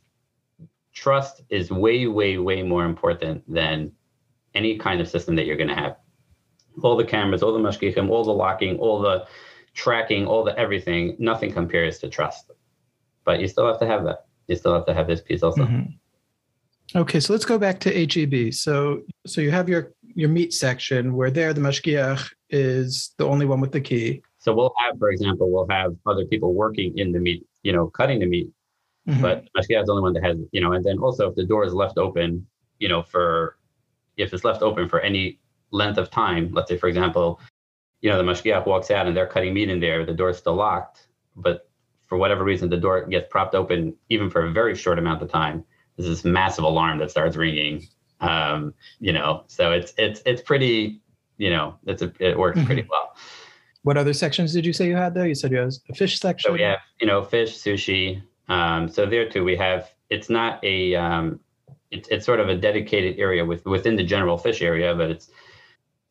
[0.94, 3.92] trust is way, way, way more important than
[4.56, 5.98] any kind of system that you're going to have.
[6.82, 9.28] All the cameras, all the mashgichim, all the locking, all the
[9.76, 12.50] tracking, all the everything, nothing compares to trust.
[13.28, 14.26] But you still have to have that.
[14.48, 15.64] You still have to have this piece also.
[15.64, 16.98] Mm-hmm.
[16.98, 18.54] Okay, so let's go back to HEB.
[18.54, 23.46] So, so you have your your meat section where there the mashgiach is the only
[23.46, 24.24] one with the key.
[24.40, 27.88] So we'll have, for example, we'll have other people working in the meat, you know,
[27.88, 28.50] cutting the meat,
[29.08, 29.22] mm-hmm.
[29.22, 31.46] but Mashgiach is the only one that has, you know, and then also if the
[31.46, 32.48] door is left open,
[32.80, 33.58] you know, for
[34.16, 35.40] if it's left open for any
[35.72, 37.42] length of time, let's say, for example,
[38.00, 40.56] you know, the Mashgiach walks out and they're cutting meat in there, the door's still
[40.56, 41.67] locked, but
[42.08, 45.30] for whatever reason, the door gets propped open even for a very short amount of
[45.30, 45.64] time.
[45.96, 47.88] There's this massive alarm that starts ringing.
[48.20, 51.02] Um, you know, so it's it's it's pretty,
[51.38, 52.90] you know, it's a, it works pretty mm-hmm.
[52.90, 53.16] well.
[53.84, 55.28] What other sections did you say you had there?
[55.28, 56.50] You said you had a fish section.
[56.50, 58.22] So we have, you know, fish, sushi.
[58.50, 59.92] Um, so there too, we have.
[60.10, 60.96] It's not a.
[60.96, 61.40] Um,
[61.92, 65.30] it's it's sort of a dedicated area with within the general fish area, but it's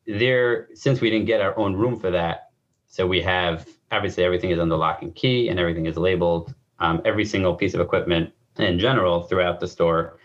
[0.05, 2.51] there since we didn't get our own room for that.
[2.87, 6.53] So we have obviously everything is under lock and key, and everything is labeled.
[6.79, 10.19] Um, every single piece of equipment in general throughout the store.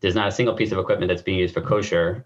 [0.00, 2.24] There's not a single piece of equipment that's being used for kosher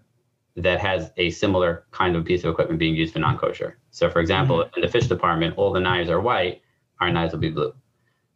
[0.55, 3.79] that has a similar kind of piece of equipment being used for non-kosher.
[3.91, 4.75] So, for example, mm-hmm.
[4.75, 6.61] in the fish department, all the knives are white,
[6.99, 7.73] our knives will be blue.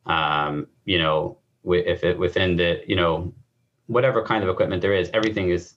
[0.05, 3.33] Um, you know, if it within the, you know,
[3.85, 5.75] whatever kind of equipment there is, everything is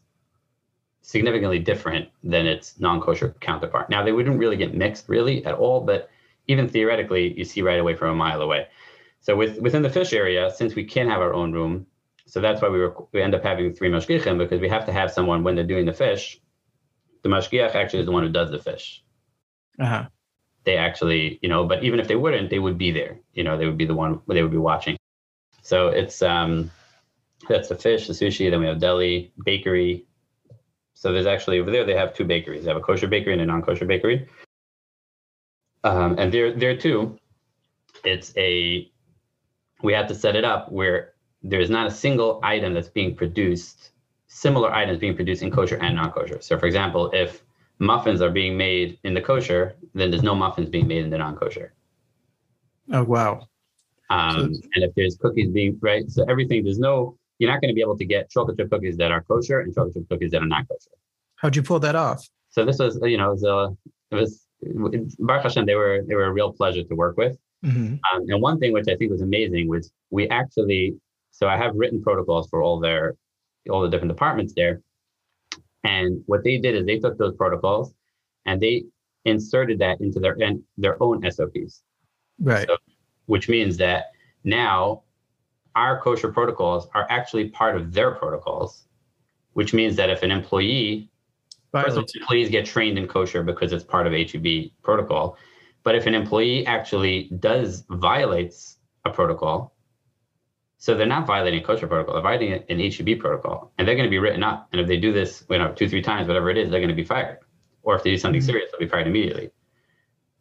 [1.02, 3.90] significantly different than its non-kosher counterpart.
[3.90, 6.10] Now, they wouldn't really get mixed really at all, but
[6.50, 8.66] even theoretically, you see right away from a mile away.
[9.20, 11.86] So, with within the fish area, since we can't have our own room,
[12.26, 14.92] so that's why we were, we end up having three mashgichim because we have to
[14.92, 16.40] have someone when they're doing the fish.
[17.22, 19.04] The mashgiach actually is the one who does the fish.
[19.78, 20.06] Uh-huh.
[20.64, 23.18] They actually, you know, but even if they wouldn't, they would be there.
[23.32, 24.96] You know, they would be the one they would be watching.
[25.62, 26.70] So it's um,
[27.48, 28.50] that's the fish, the sushi.
[28.50, 30.06] Then we have deli, bakery.
[30.94, 32.64] So there's actually over there they have two bakeries.
[32.64, 34.28] They have a kosher bakery and a non-kosher bakery.
[35.84, 37.18] Um, and there, there too,
[38.04, 38.90] it's a
[39.82, 43.92] we have to set it up where there's not a single item that's being produced,
[44.26, 46.40] similar items being produced in kosher and non-kosher.
[46.42, 47.42] So for example, if
[47.78, 51.18] muffins are being made in the kosher, then there's no muffins being made in the
[51.18, 51.72] non-kosher.
[52.92, 53.48] Oh wow.
[54.10, 57.70] Um, so and if there's cookies being right, so everything there's no you're not going
[57.70, 60.30] to be able to get chocolate chip cookies that are kosher and chocolate chip cookies
[60.32, 60.90] that are not kosher.
[61.36, 62.28] How'd you pull that off?
[62.50, 63.68] So this was, you know, it was, uh,
[64.10, 67.38] it was Baruch Hashem, they were they were a real pleasure to work with.
[67.64, 67.94] Mm-hmm.
[67.94, 70.96] Um, and one thing which I think was amazing was we actually
[71.30, 73.16] so I have written protocols for all their
[73.70, 74.82] all the different departments there.
[75.84, 77.94] And what they did is they took those protocols
[78.46, 78.84] and they
[79.24, 81.82] inserted that into their and their own SOPs.
[82.38, 82.66] Right.
[82.66, 82.76] So,
[83.26, 84.06] which means that
[84.44, 85.02] now
[85.76, 88.86] our kosher protocols are actually part of their protocols,
[89.52, 91.10] which means that if an employee,
[91.72, 95.36] first of all, employees get trained in kosher because it's part of HEB protocol.
[95.82, 99.74] But if an employee actually does violates a protocol,
[100.78, 104.10] so they're not violating kosher protocol, they're violating an HEB protocol, and they're going to
[104.10, 104.68] be written up.
[104.72, 106.88] And if they do this, you know, two, three times, whatever it is, they're going
[106.88, 107.38] to be fired.
[107.82, 108.46] Or if they do something mm-hmm.
[108.46, 109.50] serious, they'll be fired immediately.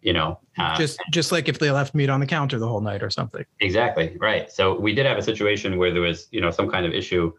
[0.01, 2.79] You know, uh, just just like if they left meat on the counter the whole
[2.79, 3.43] night or something.
[3.59, 4.49] Exactly right.
[4.49, 7.33] So we did have a situation where there was, you know, some kind of issue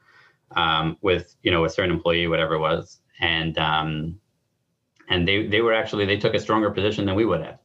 [0.56, 4.20] um, with, you know, a certain employee, whatever it was, and um,
[5.08, 7.58] and they they were actually they took a stronger position than we would have.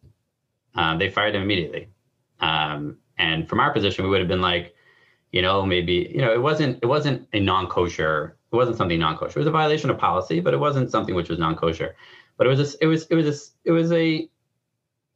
[0.76, 1.90] Uh, they fired him immediately.
[2.40, 4.76] Um, and from our position, we would have been like,
[5.32, 9.40] you know, maybe, you know, it wasn't it wasn't a non-kosher, it wasn't something non-kosher.
[9.40, 11.96] It was a violation of policy, but it wasn't something which was non-kosher.
[12.38, 14.30] But it was a, it was it was a, it was a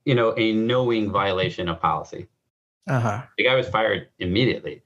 [0.05, 2.27] you know, a knowing violation of policy.
[2.87, 3.21] Uh-huh.
[3.37, 4.81] The guy was fired immediately.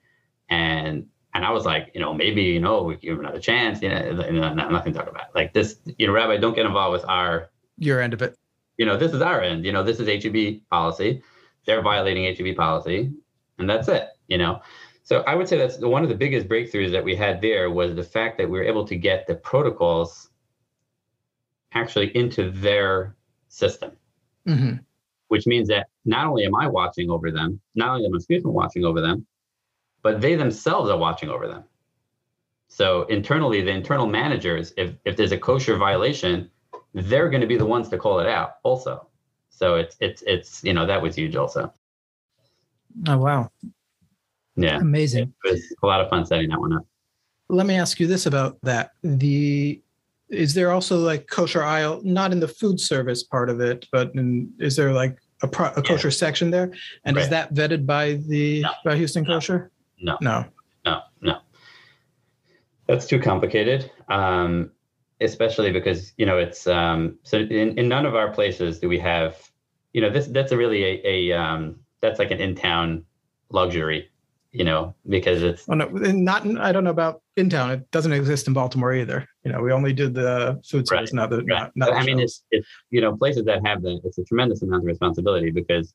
[0.50, 3.82] And and I was like, you know, maybe, you know, we give him another chance,
[3.82, 5.34] you know, nothing to talk about.
[5.36, 8.38] Like this, you know, Rabbi, don't get involved with our your end of it.
[8.78, 9.65] you know, this is our end.
[9.65, 11.22] You know, this is HEB policy.
[11.65, 13.12] They're violating HEB policy,
[13.58, 14.10] and that's it.
[14.28, 14.62] You know,
[15.04, 17.96] so I would say that's one of the biggest breakthroughs that we had there was
[17.96, 20.30] the fact that we were able to get the protocols
[21.74, 23.15] actually into their
[23.48, 23.91] system,
[24.46, 24.74] hmm
[25.30, 28.86] which means that not only am I watching over them, not only am I watching
[28.86, 29.26] over them,
[30.04, 31.63] but they themselves are watching over them.
[32.68, 36.50] So internally, the internal managers, if if there's a kosher violation,
[36.94, 39.08] they're going to be the ones to call it out also.
[39.50, 41.72] So it's it's it's you know that was huge also.
[43.08, 43.50] Oh wow,
[44.56, 45.34] Yeah, amazing.
[45.44, 46.86] it was a lot of fun setting that one up.
[47.50, 48.92] Let me ask you this about that.
[49.04, 49.82] The
[50.30, 54.13] is there also like kosher aisle, not in the food service part of it, but
[54.16, 56.72] in, is there like a, pro, a kosher section there?
[57.06, 58.72] And is that vetted by the No.
[58.84, 59.36] by Houston No.
[59.36, 59.72] Kosher?
[60.04, 60.18] No.
[60.22, 60.46] No.
[60.86, 61.38] No, no.
[62.88, 63.89] That's too complicated.
[64.10, 64.72] Um,
[65.22, 69.00] especially because, you know, it's um so in, in none of our places do we
[69.00, 69.38] have,
[69.94, 73.06] you know, this that's a really a, a um that's like an in-town
[73.50, 74.10] luxury,
[74.52, 77.72] you know, because it's Oh no, not I don't know about in town.
[77.72, 79.26] It doesn't exist in Baltimore either.
[79.46, 81.48] You know, we only did the food service, Right, not the right.
[81.48, 84.02] not, not I mean, it's, it's you know places that have that.
[84.04, 85.94] It's a tremendous amount of responsibility because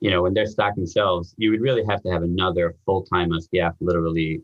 [0.00, 3.30] you know when they're stocking shelves, you would really have to have another full time
[3.30, 4.42] SDF literally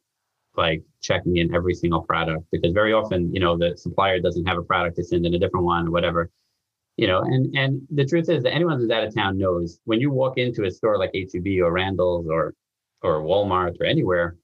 [0.56, 4.58] like checking in every single product because very often you know the supplier doesn't have
[4.58, 6.30] a product to send in a different one or whatever.
[6.96, 10.00] You know, and and the truth is that anyone who's out of town knows when
[10.00, 12.54] you walk into a store like HEB or Randall's or
[13.02, 14.36] or Walmart or anywhere,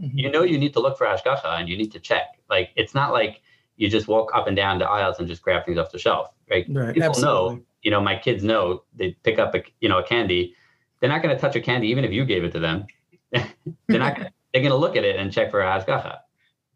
[0.00, 0.10] Mhm.
[0.14, 2.40] you know you need to look for hashgacha and you need to check.
[2.48, 3.42] Like it's not like
[3.76, 6.32] you just walk up and down the aisles and just grab things off the shelf.
[6.50, 6.66] Right?
[6.68, 7.56] Right, People absolutely.
[7.56, 7.62] know.
[7.82, 10.54] You know, my kids know they pick up a you know a candy.
[11.00, 12.86] They're not going to touch a candy even if you gave it to them.
[13.32, 14.16] they're not.
[14.16, 16.18] Gonna, they're going to look at it and check for hashgacha.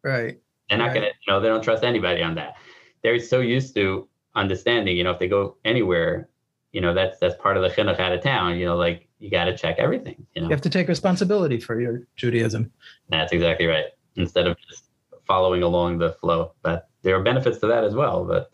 [0.02, 0.38] Right.
[0.68, 0.94] They're not Right.
[0.94, 1.12] going to.
[1.26, 2.54] You know, they don't trust anybody on that.
[3.02, 4.96] They're so used to understanding.
[4.96, 6.28] You know, if they go anywhere,
[6.72, 8.58] you know that's that's part of the chinuch out of town.
[8.58, 10.26] You know, like you got to check everything.
[10.34, 10.48] You know.
[10.48, 12.72] You have to take responsibility for your Judaism.
[13.10, 13.86] That's exactly right.
[14.16, 14.84] Instead of just
[15.26, 18.24] following along the flow, but there are benefits to that as well.
[18.24, 18.50] But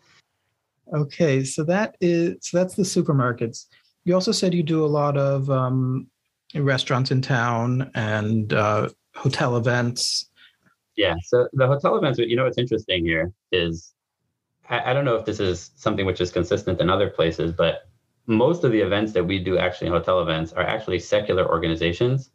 [0.93, 3.65] Okay, so that is so that's the supermarkets.
[4.03, 6.07] You also said you do a lot of um,
[6.55, 10.29] restaurants in town and uh, hotel events.
[10.95, 13.93] yeah, so the hotel events, you know, what's interesting here is
[14.69, 17.87] I, I don't know if this is something which is consistent in other places, but
[18.27, 22.31] most of the events that we do actually hotel events are actually secular organizations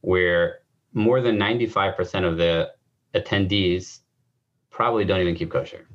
[0.00, 0.60] where
[0.92, 2.70] more than 95% of the
[3.14, 4.00] attendees
[4.70, 5.86] probably don't even keep kosher.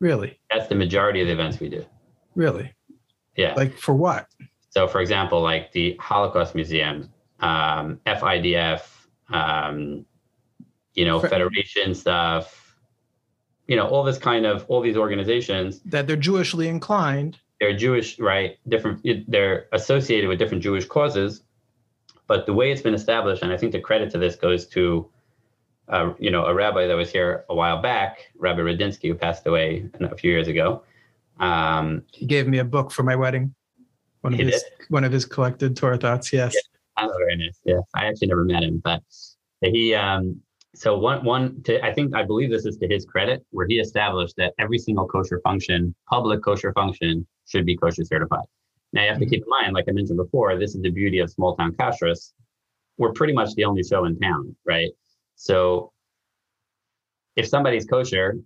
[0.00, 1.84] Really, That's the majority of the events we do.
[2.34, 2.72] really.
[3.36, 3.54] Yeah.
[3.54, 4.26] Like for what?
[4.70, 7.10] So, for example, like the Holocaust Museum,
[7.40, 8.82] um, FIDF,
[9.30, 10.04] um,
[10.94, 12.76] you know, Fe- Federation stuff,
[13.66, 15.80] you know, all this kind of all these organizations.
[15.84, 17.38] That they're Jewishly inclined.
[17.60, 18.56] They're Jewish, right?
[18.68, 19.06] Different.
[19.28, 21.42] They're associated with different Jewish causes,
[22.26, 25.08] but the way it's been established, and I think the credit to this goes to,
[25.90, 29.46] uh, you know, a rabbi that was here a while back, Rabbi Radinsky, who passed
[29.46, 30.82] away a few years ago.
[31.38, 33.54] Um, He gave me a book for my wedding.
[34.22, 36.32] One of his one of his collected Torah thoughts.
[36.32, 36.54] Yes.
[36.98, 37.58] Oh, very nice.
[37.64, 39.02] Yeah, I actually never met him, but
[39.62, 39.94] he.
[39.94, 40.40] Um,
[40.74, 41.62] so one, one.
[41.62, 44.78] To, I think I believe this is to his credit, where he established that every
[44.78, 48.44] single kosher function, public kosher function, should be kosher certified.
[48.92, 51.20] Now you have to keep in mind, like I mentioned before, this is the beauty
[51.20, 52.32] of small town kashrus.
[52.98, 54.90] We're pretty much the only show in town, right?
[55.40, 55.92] So
[57.36, 58.36] if somebody's kosher,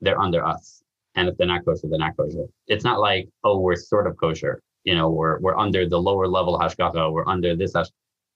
[0.00, 0.82] they're under us,
[1.14, 2.46] and if they're not kosher, they're not kosher.
[2.66, 6.26] It's not like oh, we're sort of kosher you know, we're we're under the lower
[6.26, 7.86] level hashgacha, we're under this hash.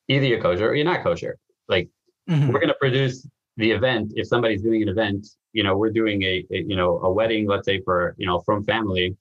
[0.09, 1.37] Either you're kosher or you're not kosher.
[1.69, 1.88] Like
[2.29, 2.53] Mhm.
[2.53, 4.12] we're going to produce the event.
[4.16, 7.47] If somebody's doing an event, you know, we're doing a, a you know a wedding,
[7.49, 9.16] let's say for you know from family,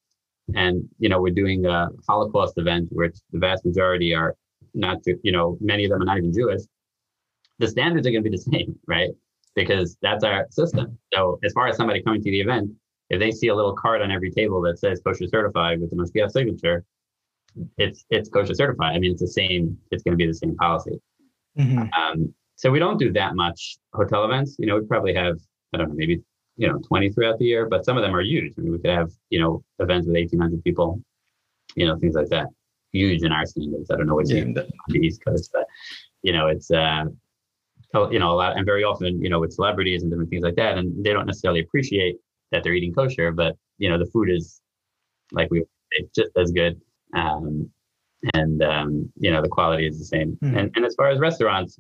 [0.56, 4.36] and you know we're doing a Holocaust event, which the vast majority are
[4.74, 6.62] not, you know, many of them are not even Jewish.
[7.60, 9.10] The standards are going to be the same, right?
[9.56, 10.98] Because that's our system.
[11.14, 12.72] So as far as somebody coming to the event,
[13.10, 15.96] if they see a little card on every table that says kosher certified with the
[15.96, 16.84] Mashgiach signature,
[17.78, 18.96] it's it's kosher certified.
[18.96, 19.78] I mean, it's the same.
[19.92, 21.00] It's going to be the same policy.
[21.58, 21.90] Mhm.
[21.94, 24.56] Um, so we don't do that much hotel events.
[24.60, 25.38] You know, we probably have
[25.74, 26.22] I don't know, maybe
[26.58, 28.54] you know, 20 throughout the year, but some of them are huge.
[28.58, 31.02] I mean, we could have you know events with 1,800 people,
[31.76, 32.48] you know, things like that.
[32.92, 33.92] Huge in our standards.
[33.92, 34.54] I don't know what's Yeah, on
[34.88, 35.66] the East Coast, but
[36.24, 37.06] you know, it's uh,
[38.12, 40.56] you know, a lot, and very often, you know, with celebrities and different things like
[40.56, 42.16] that, and they don't necessarily appreciate
[42.52, 44.62] that they're eating kosher, but you know, the food is
[45.32, 46.80] like we it's just as good.
[47.16, 47.70] Um,
[48.34, 50.38] and um, you know the quality is the same.
[50.44, 50.58] Mhm.
[50.60, 51.80] And, and as far as restaurants,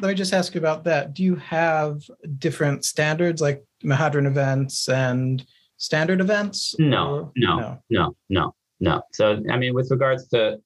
[0.00, 1.14] Let me just ask you about that.
[1.14, 2.02] Do you have
[2.38, 5.44] different standards like Mehadrin events and
[5.76, 6.74] standard events?
[6.78, 9.02] No, no, no, no, no, no.
[9.12, 10.58] So, I mean, with regards to,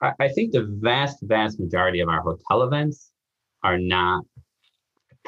[0.00, 3.10] I, I think the vast, vast majority of our hotel events
[3.62, 4.24] are not,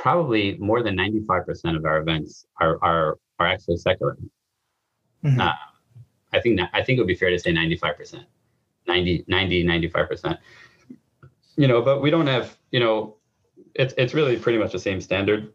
[0.00, 4.16] probably more than 95% of our events are, are, are actually secular.
[5.22, 5.38] Mm-hmm.
[5.38, 5.52] Uh,
[6.32, 8.24] I think I think it would be fair to say 95%,
[8.86, 10.38] 90, 90, 95%.
[11.56, 13.16] You know, but we don't have, you know,
[13.74, 15.52] it's, it's really pretty much the same standard.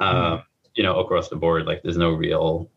[0.00, 0.42] Uh, mm-hmm.
[0.74, 2.68] You know, across the board, like there's no real,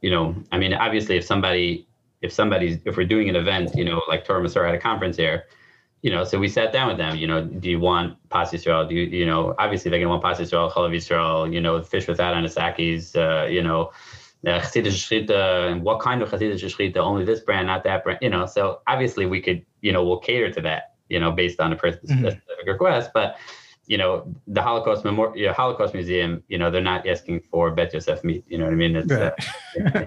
[0.00, 1.86] you know, I mean, obviously, if somebody,
[2.22, 5.18] if somebody's, if we're doing an event, you know, like Torah Masor at a conference
[5.18, 5.44] here,
[6.02, 8.88] you know, so we sat down with them, you know, do you want Pas Yisrael?
[8.88, 11.82] Do you, you know, obviously they're going to want Pas Yisrael, Chalav Yisrael, you know,
[11.82, 13.90] fish without anisakis, uh, you know,
[14.46, 14.60] uh,
[15.68, 18.80] and what kind of Chassidus Shrita, only this brand, not that brand, you know, so
[18.86, 22.10] obviously we could, you know, we'll cater to that, you know, based on a person's
[22.10, 22.20] mm-hmm.
[22.20, 23.36] specific request, but,
[23.86, 27.72] you know, the Holocaust Memorial, you know, Holocaust Museum, you know, they're not asking for
[27.72, 28.94] Bet Yosef meat, you know what I mean?
[28.94, 29.32] It's, right.
[29.94, 30.04] uh,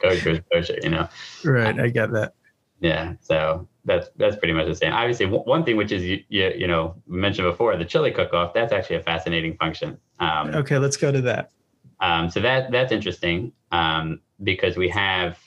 [0.00, 1.08] kosher, kosher, you know?
[1.44, 2.34] Right, I get that.
[2.80, 4.92] Yeah, so that's that's pretty much the same.
[4.92, 8.52] Obviously, w- one thing which is you, you, you know mentioned before the chili cook-off.
[8.52, 9.98] That's actually a fascinating function.
[10.20, 11.52] Um, okay, let's go to that.
[12.00, 15.38] Um, so that that's interesting um, because we have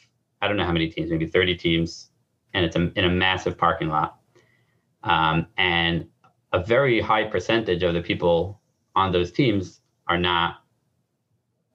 [0.42, 2.10] I don't know how many teams, maybe 30 teams,
[2.54, 4.20] and it's a, in a massive parking lot,
[5.04, 6.08] um, and
[6.54, 8.60] a very high percentage of the people
[8.96, 10.64] on those teams are not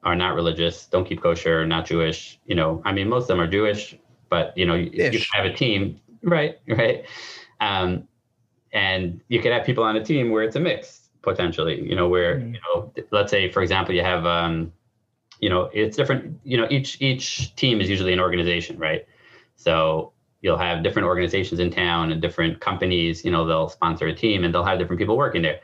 [0.03, 2.38] are not religious, don't keep kosher, not Jewish.
[2.45, 3.97] You know, I mean, most of them are Jewish,
[4.29, 6.59] but you know, you, you have a team, right?
[6.69, 7.05] Right.
[7.61, 8.07] Um,
[8.73, 11.81] and you could have people on a team where it's a mix potentially.
[11.81, 12.55] You know, where mm-hmm.
[12.55, 14.73] you know, let's say for example, you have, um,
[15.41, 16.39] you know, it's different.
[16.45, 19.07] You know, each each team is usually an organization, right?
[19.57, 23.25] So you'll have different organizations in town and different companies.
[23.25, 25.61] You know, they'll sponsor a team and they'll have different people working there.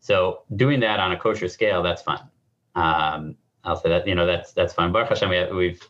[0.00, 2.20] So doing that on a kosher scale, that's fun.
[2.74, 4.92] Um, I'll say that you know that's that's fun.
[4.92, 5.88] Baruch Hashem, we have, we've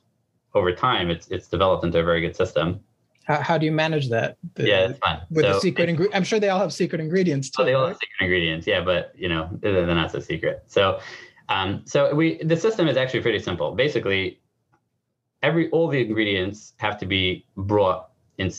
[0.54, 2.80] over time, it's it's developed into a very good system.
[3.24, 4.36] How, how do you manage that?
[4.54, 5.22] The, yeah, it's fun.
[5.30, 7.50] With so the secret ingredient, I'm sure they all have secret ingredients.
[7.50, 7.88] Too, oh, they all right?
[7.88, 8.66] have secret ingredients.
[8.66, 10.62] Yeah, but you know they're, not so secret.
[10.66, 11.00] So,
[11.48, 13.74] um, so we the system is actually pretty simple.
[13.74, 14.40] Basically,
[15.42, 18.52] every all the ingredients have to be brought in.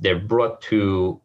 [0.00, 1.20] They're brought to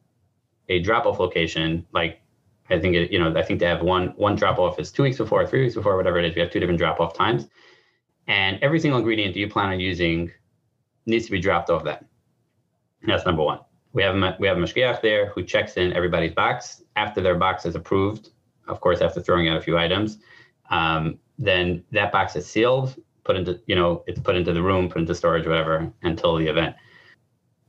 [0.67, 1.85] a drop-off location.
[1.93, 2.21] Like
[2.69, 5.17] I think it, you know I think they have one one drop-off is two weeks
[5.17, 6.35] before, three weeks before, whatever it is.
[6.35, 7.47] We have two different drop-off times
[8.27, 10.31] and every single ingredient that you plan on using
[11.05, 12.05] needs to be dropped off then.
[13.05, 13.59] That's number one.
[13.93, 17.35] We have a, we have a mashgiach there who checks in everybody's box after their
[17.35, 18.29] box is approved.
[18.67, 20.17] Of course, after throwing out a few items,
[20.69, 24.89] um, then that box is sealed, put into you know it's put into the room,
[24.89, 26.75] put into storage, whatever, until the event.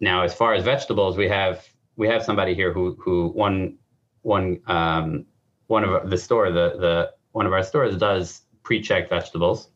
[0.01, 1.67] Now, as far as vegetables, we have
[1.97, 3.77] we have somebody here who who one
[4.23, 5.27] one um,
[5.67, 9.69] one of the store the the one of our stores does pre-check vegetables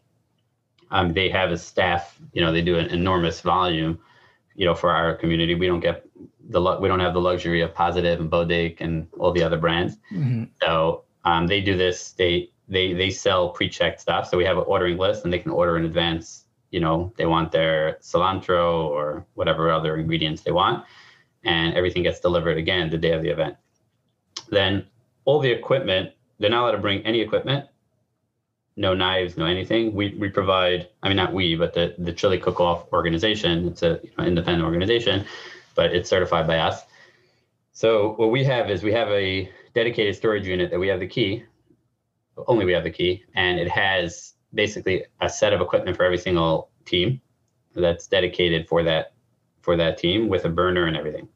[0.90, 3.98] um, they have a staff, you know, they do an enormous volume,
[4.55, 5.55] you know, for our community.
[5.55, 6.05] We don't get
[6.48, 9.96] the we don't have the luxury of Positive and Bodek and all the other brands.
[10.12, 10.44] Mm-hmm.
[10.62, 12.12] So um, they do this.
[12.12, 14.29] They they they sell pre-checked stuff.
[14.29, 16.44] So we have an ordering list, and they can order in advance.
[16.70, 20.85] You know, they want their cilantro or whatever other ingredients they want,
[21.44, 23.57] and everything gets delivered again the day of the event.
[24.50, 24.87] Then
[25.24, 27.66] all the equipment, they're not allowed to bring any equipment
[28.76, 29.94] no knives, no anything.
[29.94, 30.88] We we provide.
[31.02, 33.68] I mean, not we, but the the Chili Cook Off organization.
[33.68, 35.24] It's a you know, independent organization,
[35.74, 36.83] but it's certified by us.
[37.72, 41.06] So what we have is we have a dedicated storage unit that we have the
[41.06, 41.44] key.
[42.46, 46.18] Only we have the key, and it has basically a set of equipment for every
[46.18, 47.20] single team
[47.74, 49.12] that's dedicated for that
[49.62, 51.28] for that team with a burner and everything.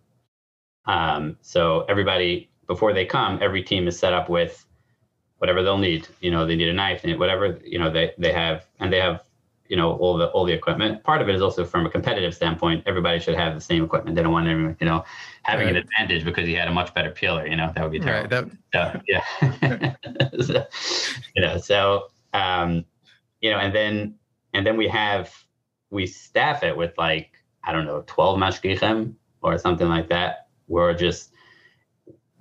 [0.87, 4.67] Um, so everybody before they come, every team is set up with
[5.39, 6.09] whatever they'll need.
[6.21, 9.01] You know, they need a knife, and whatever you know they they have, and they
[9.01, 9.23] have
[9.69, 11.03] you know all the all the equipment.
[11.05, 12.85] Part of it is also from a competitive standpoint.
[12.87, 14.17] Everybody should have the same equipment.
[14.17, 15.05] They don't want everyone you know
[15.43, 15.77] having right.
[15.77, 17.47] an advantage because he had a much better peeler.
[17.47, 18.37] You know that would be terrible.
[18.37, 18.93] Right, that...
[18.93, 19.95] so, yeah.
[20.41, 20.67] so,
[21.35, 22.85] you know so um,
[23.41, 24.15] you know and then
[24.53, 25.33] and then we have
[25.91, 27.33] we staff it with like
[27.63, 30.49] I don't know 12 mashgichim or something like that.
[30.69, 31.34] We're just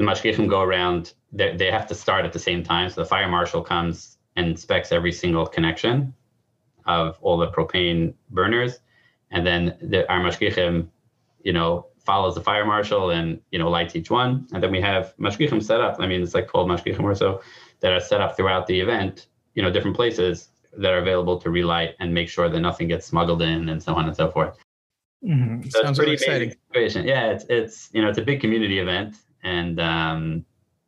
[0.03, 2.89] the mashgichim go around they, they have to start at the same time.
[2.89, 6.13] So the fire marshal comes and inspects every single connection
[6.85, 8.79] of all the propane burners.
[9.31, 10.87] And then the, our mashgichim,
[11.43, 14.47] you know, follows the fire marshal and, you know, lights each one.
[14.53, 15.97] And then we have mashgichim set up.
[15.99, 17.41] I mean, it's like 12 mashgichim or so
[17.79, 21.49] that are set up throughout the event, you know, different places that are available to
[21.49, 24.57] relight and make sure that nothing gets smuggled in and so on and so forth.
[25.23, 25.69] Mm-hmm.
[25.69, 26.53] So Sounds pretty exciting.
[26.67, 27.07] Situation.
[27.07, 30.45] Yeah, it's it's you know it's a big community event, and um,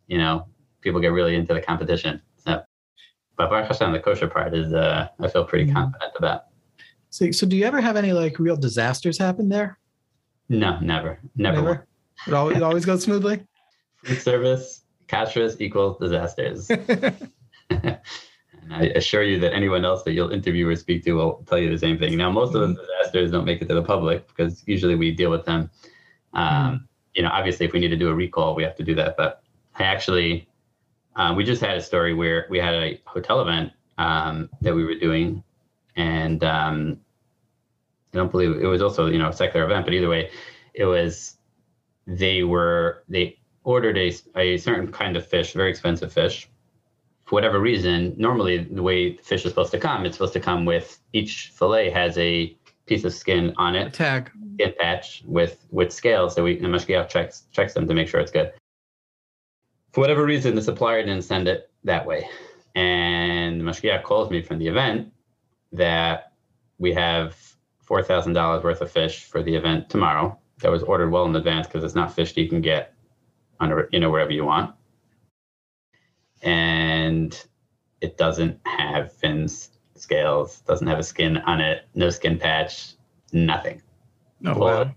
[0.08, 0.48] you know,
[0.82, 2.22] people get really into the competition.
[2.38, 2.62] So,
[3.38, 5.76] but Baruch Hashem, the kosher part is, uh, I feel pretty mm-hmm.
[5.76, 6.46] confident about.
[7.10, 9.80] So, so do you ever have any like real disasters happen there?
[10.50, 11.62] No, never, never.
[11.62, 11.88] never?
[12.28, 13.44] It, always, it always goes smoothly.
[14.04, 16.70] Food service, kashrus equals disasters.
[17.70, 18.00] and
[18.70, 21.72] I assure you that anyone else that you'll interview or speak to will tell you
[21.72, 22.18] the same thing.
[22.18, 22.64] Now, most mm-hmm.
[22.64, 25.70] of those disasters don't make it to the public because usually we deal with them.
[26.34, 26.76] Um, mm-hmm.
[27.16, 29.18] You know, obviously, if we need to do a recall, we have to do that.
[29.18, 29.42] But
[29.78, 30.48] I actually,
[31.16, 34.84] um, we just had a story where we had a hotel event um, that we
[34.84, 35.44] were doing,
[35.96, 37.00] and um,
[38.14, 40.30] I don't believe it was also you know a secular event, but either way,
[40.74, 41.38] it was
[42.08, 46.50] they were they ordered a a certain kind of fish, very expensive fish.
[47.26, 50.40] For whatever reason, normally the way the fish is supposed to come, it's supposed to
[50.40, 52.56] come with each fillet has a
[52.86, 56.36] piece of skin on it, a tag, skin patch with with scales.
[56.36, 58.54] So we the mashgiach checks checks them to make sure it's good.
[59.92, 62.28] For whatever reason, the supplier didn't send it that way,
[62.76, 65.12] and the mashgiach calls me from the event
[65.72, 66.34] that
[66.78, 67.36] we have
[67.82, 70.38] four thousand dollars worth of fish for the event tomorrow.
[70.60, 72.94] That was ordered well in advance because it's not fish that you can get
[73.60, 74.76] on you know wherever you want,
[76.42, 77.46] and
[78.02, 82.94] it doesn't have fins, scales, doesn't have a skin on it, no skin patch,
[83.34, 83.82] nothing.
[84.42, 84.92] No, wow.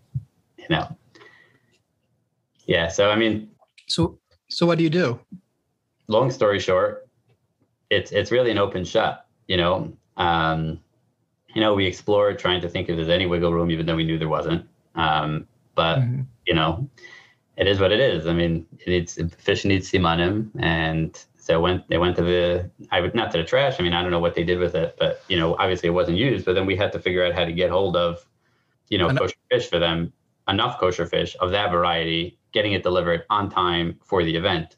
[0.57, 0.97] You know.
[2.67, 2.89] Yeah.
[2.89, 3.51] So I mean.
[3.87, 4.19] So
[4.49, 5.19] so what do you do?
[6.09, 7.09] Long story short,
[7.91, 9.27] it's it's really an open shut.
[9.47, 9.93] You know.
[10.17, 10.81] Um,
[11.55, 14.05] you know, we explored trying to think if there's any wiggle room, even though we
[14.05, 14.67] knew there wasn't.
[14.95, 16.23] Um, but mm-hmm.
[16.47, 16.89] you know,
[17.57, 18.27] it is what it is.
[18.27, 23.01] I mean, it needs fish needs simanim, and so went they went to the I
[23.01, 23.81] would not to the trash.
[23.81, 25.93] I mean, I don't know what they did with it, but you know, obviously it
[25.93, 26.45] wasn't used.
[26.45, 28.19] But then we had to figure out how to get hold of,
[28.91, 30.13] you know, kosher fish for them,
[30.47, 34.77] enough kosher fish of that variety, getting it delivered on time for the event,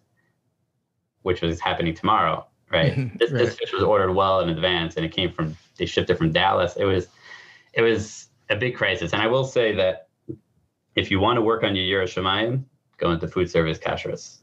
[1.23, 2.47] which was happening tomorrow.
[2.73, 2.95] Right.
[3.19, 3.39] this, right.
[3.41, 6.31] this fish was ordered well in advance, and it came from they shipped it from
[6.31, 6.77] Dallas.
[6.77, 7.09] It was
[7.73, 9.13] it was a big crisis.
[9.13, 10.07] And I will say that
[10.95, 12.63] if you want to work on your Yiras Shamayim,
[12.97, 14.39] go into food service kashrus.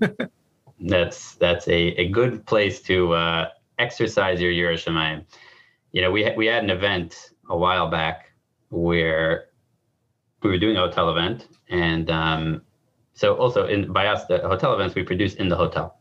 [0.80, 3.48] that's that's a, a good place to uh,
[3.78, 5.24] exercise your Yiras Shamayim.
[5.92, 8.32] You know, we we had an event a while back
[8.70, 9.46] where
[10.42, 12.62] we were doing a hotel event, and um,
[13.14, 15.98] so also in by us the hotel events we produce in the hotel.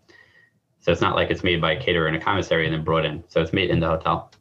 [0.80, 3.06] So it's not like it's made by a caterer in a commissary and then brought
[3.06, 3.24] in.
[3.30, 4.32] So it's made in the hotel.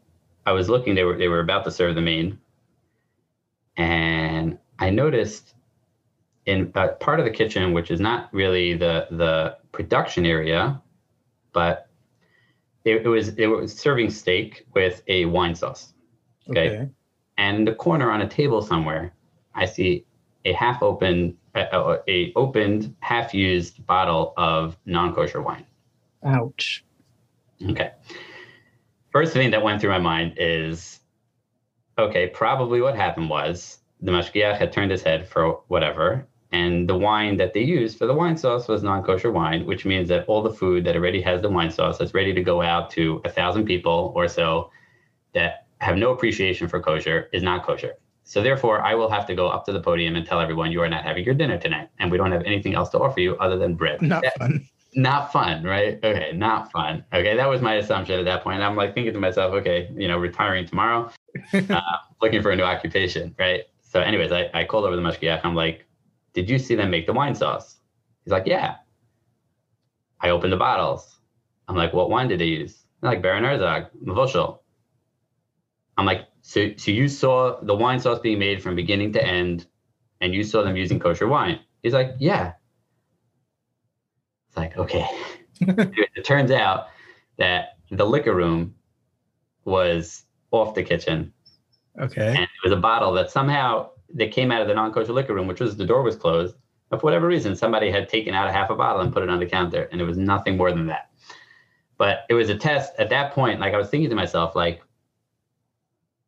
[0.44, 2.38] I was looking, they were they were about to serve the main,
[3.76, 5.54] and I noticed
[6.47, 10.80] in a part of the kitchen, which is not really the the production area,
[11.53, 11.88] but
[12.84, 15.95] it, it was it was serving steak with a wine sauce.
[16.51, 16.68] Okay?
[16.68, 16.88] okay.
[17.38, 19.14] And in the corner on a table somewhere,
[19.55, 20.05] I see
[20.45, 25.66] a half open a, a opened half used bottle of non kosher wine.
[26.24, 26.84] Ouch.
[27.70, 27.93] Okay
[29.12, 30.99] first thing that went through my mind is
[31.99, 36.96] okay, probably what happened was the mashgiach had turned his head for whatever, and the
[36.96, 40.42] wine that they used for the wine sauce was non-kosher wine, which means that all
[40.42, 43.28] the food that already has the wine sauce that's ready to go out to a
[43.28, 44.70] thousand people or so
[45.32, 47.94] that have no appreciation for kosher is not kosher.
[48.24, 50.80] So therefore, I will have to go up to the podium and tell everyone you
[50.82, 53.36] are not having your dinner tonight, and we don't have anything else to offer you
[53.38, 54.00] other than bread.
[54.00, 55.98] Not that, fun not fun, right?
[56.03, 57.05] Okay, not fun.
[57.12, 58.62] Okay, that was my assumption at that point.
[58.62, 61.11] I'm like thinking to myself, okay, you know, retiring tomorrow,
[61.53, 61.80] uh,
[62.20, 63.62] looking for a new occupation, right?
[63.80, 65.40] So, anyways, I, I called over the mashgiach.
[65.44, 65.86] I'm like,
[66.34, 67.78] did you see them make the wine sauce?
[68.24, 68.76] He's like, yeah.
[70.20, 71.18] I opened the bottles.
[71.68, 72.84] I'm like, what wine did they use?
[73.00, 74.58] They're like Baron Herzog, mevushal.
[75.98, 79.66] I'm like, so, so you saw the wine sauce being made from beginning to end,
[80.20, 81.60] and you saw them using kosher wine?
[81.82, 82.52] He's like, yeah.
[84.48, 85.08] It's like, okay.
[85.60, 86.88] it turns out
[87.38, 88.74] that the liquor room
[89.64, 91.32] was off the kitchen.
[92.00, 92.28] Okay.
[92.28, 95.46] And it was a bottle that somehow that came out of the non-kosher liquor room,
[95.46, 96.56] which was the door was closed.
[96.88, 99.30] But for whatever reason, somebody had taken out a half a bottle and put it
[99.30, 101.10] on the counter, and it was nothing more than that.
[101.96, 103.60] But it was a test at that point.
[103.60, 104.82] Like I was thinking to myself, like,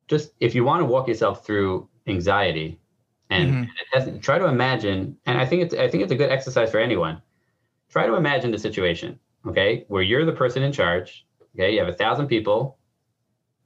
[0.08, 2.80] just if you want to walk yourself through anxiety,
[3.30, 4.18] and mm-hmm.
[4.18, 5.16] try to imagine.
[5.26, 7.20] And I think it's I think it's a good exercise for anyone
[7.94, 9.16] try to imagine the situation,
[9.46, 11.24] okay, where you're the person in charge.
[11.54, 12.76] Okay, you have a thousand people.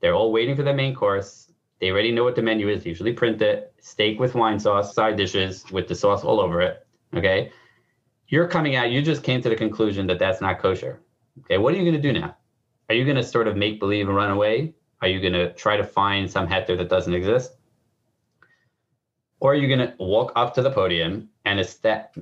[0.01, 1.48] They're all waiting for the main course.
[1.81, 2.83] They already know what the menu is.
[2.83, 3.72] They Usually print it.
[3.81, 6.87] Steak with wine sauce, side dishes with the sauce all over it.
[7.14, 7.53] Okay.
[8.29, 8.91] You're coming out.
[8.91, 11.01] You just came to the conclusion that that's not kosher.
[11.41, 11.59] Okay.
[11.59, 12.37] What are you going to do now?
[12.89, 14.74] Are you going to sort of make believe and run away?
[15.01, 17.53] Are you going to try to find some heter that doesn't exist?
[19.41, 21.76] Or are you going to walk up to the podium and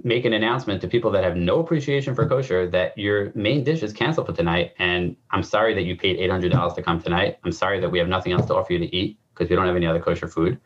[0.04, 3.82] make an announcement to people that have no appreciation for kosher that your main dish
[3.82, 7.50] is canceled for tonight and i'm sorry that you paid $800 to come tonight i'm
[7.50, 9.76] sorry that we have nothing else to offer you to eat because we don't have
[9.76, 10.58] any other kosher food.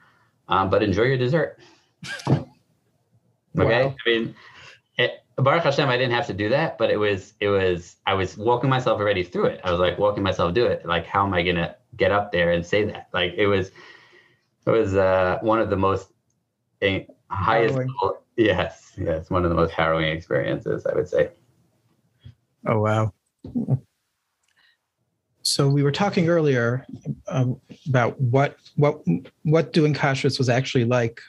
[0.49, 1.59] Um, but enjoy your dessert.
[2.29, 2.45] okay.
[3.55, 3.95] Wow.
[4.07, 4.35] I mean,
[4.97, 8.14] it, Baruch Hashem, I didn't have to do that, but it was, it was, I
[8.14, 9.61] was walking myself already through it.
[9.64, 10.87] I was like walking myself do it.
[10.87, 13.09] Like, how am I going to get up there and say that?
[13.12, 13.71] Like, it was,
[14.66, 16.12] it was uh, one of the most
[16.83, 17.75] uh, highest.
[17.75, 18.93] Level, yes.
[18.97, 19.31] Yes.
[19.31, 21.31] One of the most harrowing experiences, I would say.
[22.66, 23.12] Oh, wow.
[25.43, 26.86] So we were talking earlier
[27.28, 29.03] um, about what what
[29.43, 31.20] what doing kashrus was actually like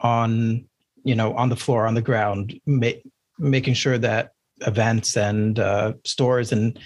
[0.00, 0.64] on
[1.04, 3.00] you know on the floor on the ground, ma-
[3.38, 4.32] making sure that
[4.66, 6.78] events and uh, stores and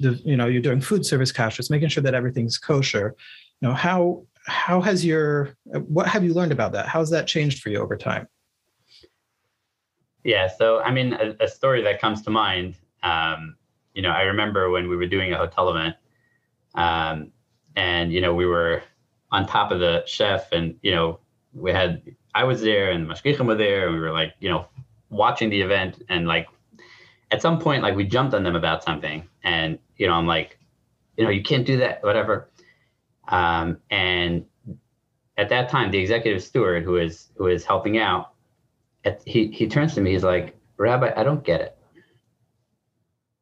[0.00, 3.14] the you know you're doing food service kashrus, making sure that everything's kosher.
[3.60, 6.86] You know how how has your what have you learned about that?
[6.86, 8.26] How's that changed for you over time?
[10.24, 12.74] Yeah, so I mean, a, a story that comes to mind.
[13.02, 13.56] Um,
[13.94, 15.96] you know, I remember when we were doing a hotel event,
[16.78, 17.32] um,
[17.74, 18.82] and you know, we were
[19.32, 21.18] on top of the chef, and you know,
[21.52, 22.02] we had
[22.34, 24.66] I was there and Mashgichim were there, and we were like, you know,
[25.10, 26.46] watching the event, and like
[27.32, 30.58] at some point, like we jumped on them about something, and you know, I'm like,
[31.16, 32.48] you know, you can't do that, whatever.
[33.26, 34.46] Um, and
[35.36, 38.34] at that time, the executive steward who is who is helping out,
[39.04, 41.76] at, he he turns to me, he's like, Rabbi, I don't get it.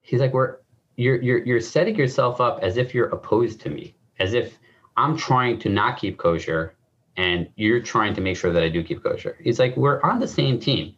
[0.01, 0.57] He's like, we're
[0.97, 4.59] you're you're you're setting yourself up as if you're opposed to me, as if
[4.97, 6.75] I'm trying to not keep kosher
[7.17, 9.37] and you're trying to make sure that I do keep kosher.
[9.43, 10.95] It's like, we're on the same team.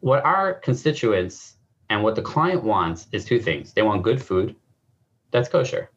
[0.00, 1.56] What our constituents
[1.88, 3.72] and what the client wants is two things.
[3.72, 4.56] They want good food,
[5.30, 5.90] that's kosher.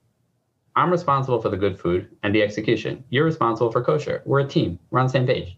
[0.76, 3.04] I'm responsible for the good food and the execution.
[3.10, 4.22] You're responsible for kosher.
[4.26, 4.78] We're a team.
[4.90, 5.58] We're on the same page.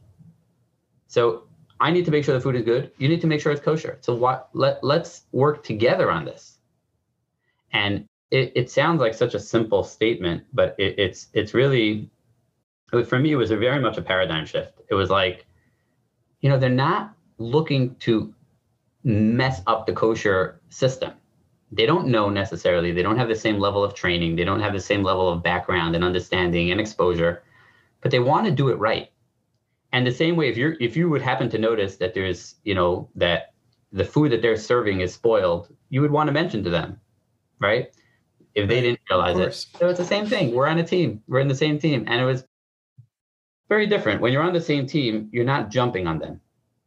[1.07, 1.43] So
[1.79, 2.91] I need to make sure the food is good.
[2.97, 3.97] You need to make sure it's kosher.
[4.01, 6.56] So what let let's work together on this.
[7.77, 12.09] And it, it sounds like such a simple statement, but it, it's it's really
[13.05, 14.81] for me it was very much a paradigm shift.
[14.89, 15.45] It was like,
[16.41, 18.33] you know, they're not looking to
[19.03, 21.11] mess up the kosher system.
[21.71, 22.91] They don't know necessarily.
[22.91, 24.35] They don't have the same level of training.
[24.35, 27.43] They don't have the same level of background and understanding and exposure,
[28.01, 29.11] but they want to do it right.
[29.91, 32.73] And the same way, if you're if you would happen to notice that there's you
[32.73, 33.53] know that
[33.91, 36.99] the food that they're serving is spoiled, you would want to mention to them,
[37.59, 37.89] right?
[38.55, 39.53] If they didn't realize it.
[39.79, 40.55] So it's the same thing.
[40.55, 41.21] We're on a team.
[41.27, 42.05] We're in the same team.
[42.07, 42.43] And it was
[43.69, 44.21] very different.
[44.21, 46.41] When you're on the same team, you're not jumping on them.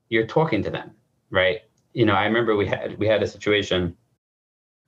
[0.09, 0.93] You're talking to them,
[1.31, 1.59] right?
[1.93, 3.97] You know, I remember we had we had a situation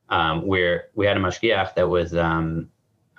[0.09, 2.69] um, where we had a mashgiach that was um,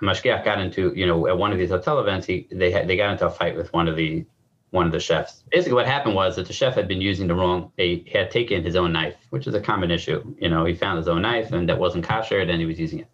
[0.00, 2.88] a mashgiach got into, you know, at one of these hotel events, he they had
[2.88, 4.26] they got into a fight with one of the
[4.74, 5.44] one of the chefs.
[5.52, 7.70] Basically, what happened was that the chef had been using the wrong.
[7.78, 10.34] They had taken his own knife, which is a common issue.
[10.40, 12.98] You know, he found his own knife and that wasn't kosher, and he was using
[12.98, 13.08] it.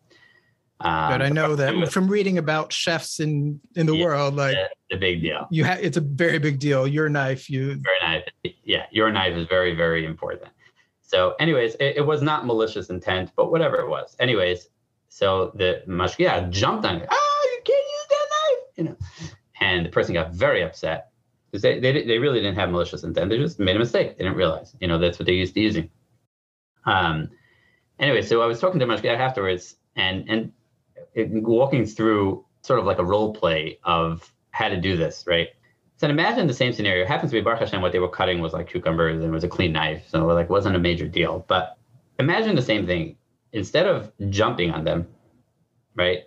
[0.81, 4.37] Um, but I know that was, from reading about chefs in in the yeah, world,
[4.37, 4.57] like
[4.91, 5.47] the big deal.
[5.51, 6.87] You have it's a very big deal.
[6.87, 10.51] Your knife, you very knife, yeah, your knife is very very important.
[11.03, 14.17] So, anyways, it, it was not malicious intent, but whatever it was.
[14.19, 14.71] Anyways,
[15.11, 17.09] so the mashgiach jumped on it.
[17.11, 18.97] Oh, you can't use that knife, you know.
[19.61, 21.10] And the person got very upset
[21.51, 23.31] because they, they, they really didn't have malicious intent.
[23.31, 24.17] They just made a mistake.
[24.17, 25.91] They didn't realize, you know, that's what they used to using.
[26.87, 27.31] Um,
[27.99, 30.53] anyway, so I was talking to Mashgiach afterwards and, and
[31.45, 35.49] walking through sort of like a role play of how to do this, right?
[35.97, 37.03] So imagine the same scenario.
[37.03, 39.31] It happens to be Baruch Hashem, what they were cutting was like cucumbers and it
[39.31, 40.05] was a clean knife.
[40.09, 41.45] So it like wasn't a major deal.
[41.47, 41.77] But
[42.19, 43.17] imagine the same thing.
[43.53, 45.09] Instead of jumping on them,
[45.97, 46.21] right?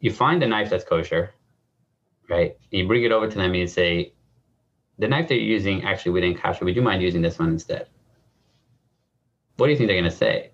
[0.00, 1.34] You find a knife that's kosher,
[2.28, 2.56] right?
[2.70, 4.14] You bring it over to them and you say,
[5.00, 6.64] the knife that you're using, actually, we didn't kosher.
[6.64, 7.88] Would you mind using this one instead?
[9.56, 10.50] What do you think they're going to say?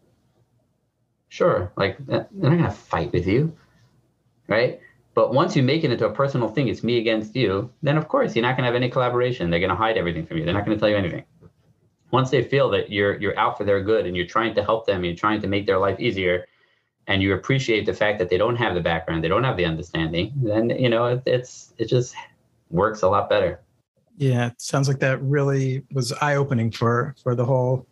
[1.28, 3.55] Sure, like they're not going to fight with you,
[4.49, 4.80] right?
[5.14, 8.07] But once you make it into a personal thing, it's me against you, then of
[8.07, 9.51] course you're not going to have any collaboration.
[9.51, 10.44] They're going to hide everything from you.
[10.44, 11.24] They're not going to tell you anything.
[12.12, 14.86] Once they feel that you're you're out for their good and you're trying to help
[14.86, 16.47] them, and you're trying to make their life easier,
[17.09, 19.64] and you appreciate the fact that they don't have the background, they don't have the
[19.64, 22.14] understanding, then you know it, it's it just
[22.70, 23.61] works a lot better.
[24.16, 27.86] Yeah, it sounds like that really was eye opening for for the whole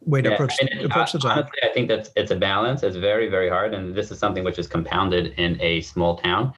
[0.00, 1.38] way to yeah, approach, mean, approach the job.
[1.38, 2.82] Honestly, I think that it's a balance.
[2.82, 6.54] It's very very hard, and this is something which is compounded in a small town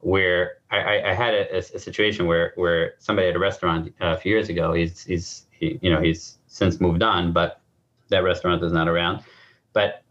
[0.00, 4.16] where I, I had a, a, situation where where somebody at a restaurant uh, a
[4.16, 4.72] few years ago.
[4.72, 7.60] He's he's he, you know he's since moved on, but
[8.08, 9.24] that restaurant is not around.
[9.72, 10.02] But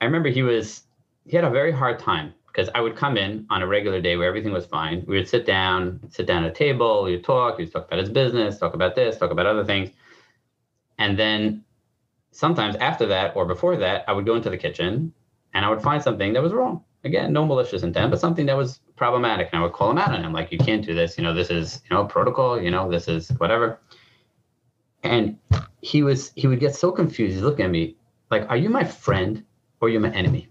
[0.00, 0.82] I remember he was
[1.24, 4.16] he had a very hard time because I would come in on a regular day
[4.16, 5.04] where everything was fine.
[5.06, 8.08] We would sit down, sit down at a table, we'd talk, we'd talk about his
[8.08, 9.90] business, talk about this, talk about other things.
[10.98, 11.62] And then
[12.32, 15.12] sometimes after that or before that, I would go into the kitchen
[15.54, 16.82] and I would find something that was wrong.
[17.04, 19.50] Again, no malicious intent, but something that was problematic.
[19.52, 21.16] And I would call him out on him, like, you can't do this.
[21.16, 23.78] You know, this is, you know, protocol, you know, this is whatever.
[25.04, 25.38] And
[25.80, 27.34] he was, he would get so confused.
[27.34, 27.94] He's looking at me
[28.32, 29.44] like, are you my friend
[29.80, 30.47] or are you my enemy?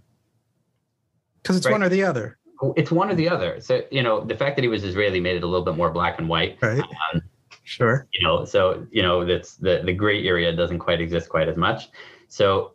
[1.47, 1.71] Because it's right?
[1.71, 2.37] one or the other.
[2.75, 3.61] It's one or the other.
[3.61, 5.89] So, you know, the fact that he was Israeli made it a little bit more
[5.91, 6.57] black and white.
[6.61, 6.81] Right.
[6.81, 7.21] Um,
[7.63, 8.05] sure.
[8.11, 11.55] You know, so, you know, that's the, the gray area doesn't quite exist quite as
[11.55, 11.87] much.
[12.27, 12.73] So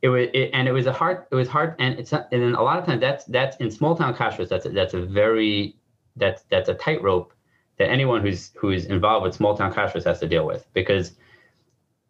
[0.00, 1.74] it was, it, and it was a hard, it was hard.
[1.78, 4.64] And it's, and then a lot of times that's, that's in small town kashrus, that's,
[4.64, 5.76] a, that's a very,
[6.16, 7.34] that's, that's a tightrope
[7.76, 11.12] that anyone who's, who's involved with small town kashrus has to deal with because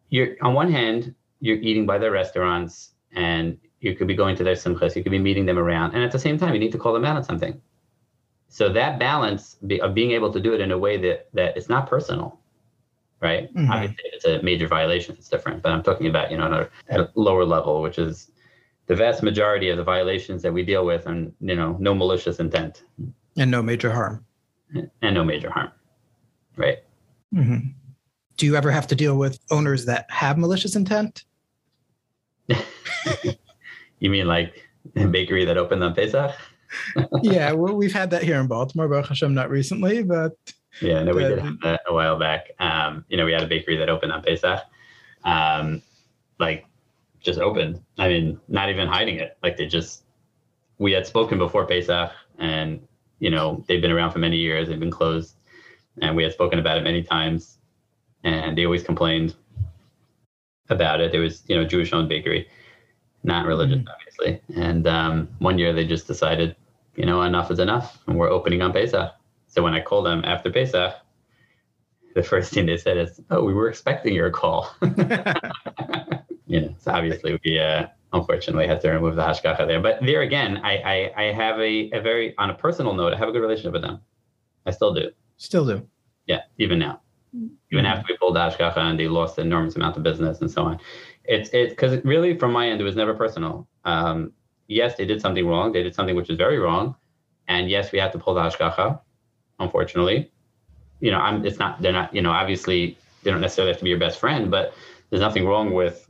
[0.07, 4.43] you're on one hand, you're eating by the restaurants and you could be going to
[4.43, 6.71] their simchas, you could be meeting them around, and at the same time, you need
[6.71, 7.61] to call them out on something.
[8.49, 11.69] So that balance of being able to do it in a way that that it's
[11.69, 12.39] not personal,
[13.21, 13.53] right?
[13.53, 13.71] Mm-hmm.
[13.71, 15.61] Obviously, it's a major violation; it's different.
[15.61, 18.31] But I'm talking about you know at a lower level, which is
[18.87, 22.39] the vast majority of the violations that we deal with, and you know, no malicious
[22.39, 22.83] intent,
[23.37, 24.25] and no major harm,
[24.73, 25.71] and no major harm,
[26.57, 26.79] right?
[27.33, 27.69] Mm-hmm.
[28.37, 31.23] Do you ever have to deal with owners that have malicious intent?
[33.99, 36.35] You mean like a bakery that opened on Pesach?
[37.21, 40.33] yeah, well, we've had that here in Baltimore, Baruch Hashem, not recently, but
[40.81, 42.51] yeah, no, we did have that a while back.
[42.59, 44.61] Um, you know, we had a bakery that opened on Pesach,
[45.23, 45.81] um,
[46.39, 46.65] like
[47.19, 47.81] just opened.
[47.97, 49.37] I mean, not even hiding it.
[49.43, 50.03] Like they just,
[50.77, 52.87] we had spoken before Pesach, and
[53.19, 54.69] you know, they've been around for many years.
[54.69, 55.35] They've been closed,
[56.01, 57.57] and we had spoken about it many times,
[58.23, 59.35] and they always complained
[60.69, 61.15] about it.
[61.15, 62.47] It was, you know, Jewish-owned bakery
[63.23, 63.87] not religious, mm-hmm.
[63.89, 64.41] obviously.
[64.55, 66.55] And um, one year they just decided,
[66.95, 69.11] you know, enough is enough, and we're opening on Pesach.
[69.47, 70.93] So when I called them after Pesach,
[72.15, 74.73] the first thing they said is, "Oh, we were expecting your call."
[76.47, 79.81] you know, so obviously we uh, unfortunately had to remove the hashgacha there.
[79.81, 83.17] But there again, I, I, I have a, a very on a personal note, I
[83.17, 83.99] have a good relationship with them.
[84.65, 85.11] I still do.
[85.37, 85.87] Still do.
[86.25, 87.01] Yeah, even now.
[87.33, 87.85] Even mm-hmm.
[87.85, 90.63] after we pulled the hashgacha and they lost an enormous amount of business and so
[90.63, 90.79] on
[91.29, 93.67] it's it's because really from my end it was never personal.
[93.85, 94.33] Um,
[94.67, 95.71] yes, they did something wrong.
[95.71, 96.95] They did something which is very wrong,
[97.47, 98.99] and yes, we had to pull the hashgacha.
[99.59, 100.31] Unfortunately,
[100.99, 101.45] you know, I'm.
[101.45, 101.81] It's not.
[101.81, 102.13] They're not.
[102.13, 104.73] You know, obviously, they don't necessarily have to be your best friend, but
[105.09, 106.09] there's nothing wrong with,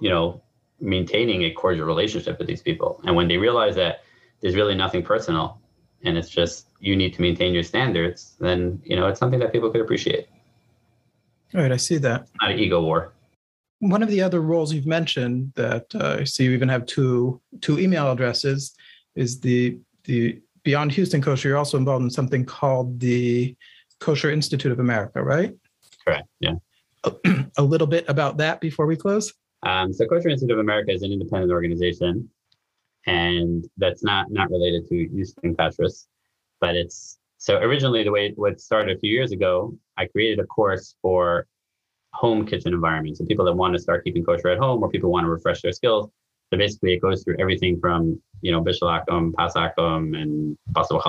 [0.00, 0.42] you know,
[0.80, 3.00] maintaining a cordial relationship with these people.
[3.04, 4.02] And when they realize that
[4.40, 5.60] there's really nothing personal,
[6.04, 9.52] and it's just you need to maintain your standards, then you know it's something that
[9.52, 10.28] people could appreciate.
[11.54, 12.28] All right, I see that.
[12.40, 13.12] Not an ego war.
[13.80, 17.40] One of the other roles you've mentioned that uh, I see you even have two
[17.60, 18.74] two email addresses
[19.14, 21.48] is the the Beyond Houston Kosher.
[21.48, 23.54] You're also involved in something called the
[24.00, 25.54] Kosher Institute of America, right?
[26.04, 26.26] Correct.
[26.40, 26.54] Yeah.
[27.58, 29.32] A, little bit about that before we close.
[29.62, 32.28] Um, so Kosher Institute of America is an independent organization,
[33.06, 36.06] and that's not not related to Houston Kashrus,
[36.60, 39.76] but it's so originally the way it started a few years ago.
[39.96, 41.46] I created a course for
[42.16, 43.16] home kitchen environment.
[43.16, 45.60] So people that want to start keeping kosher at home or people want to refresh
[45.62, 46.08] their skills.
[46.50, 51.00] So basically it goes through everything from, you know, bishul akum, pasakum and basal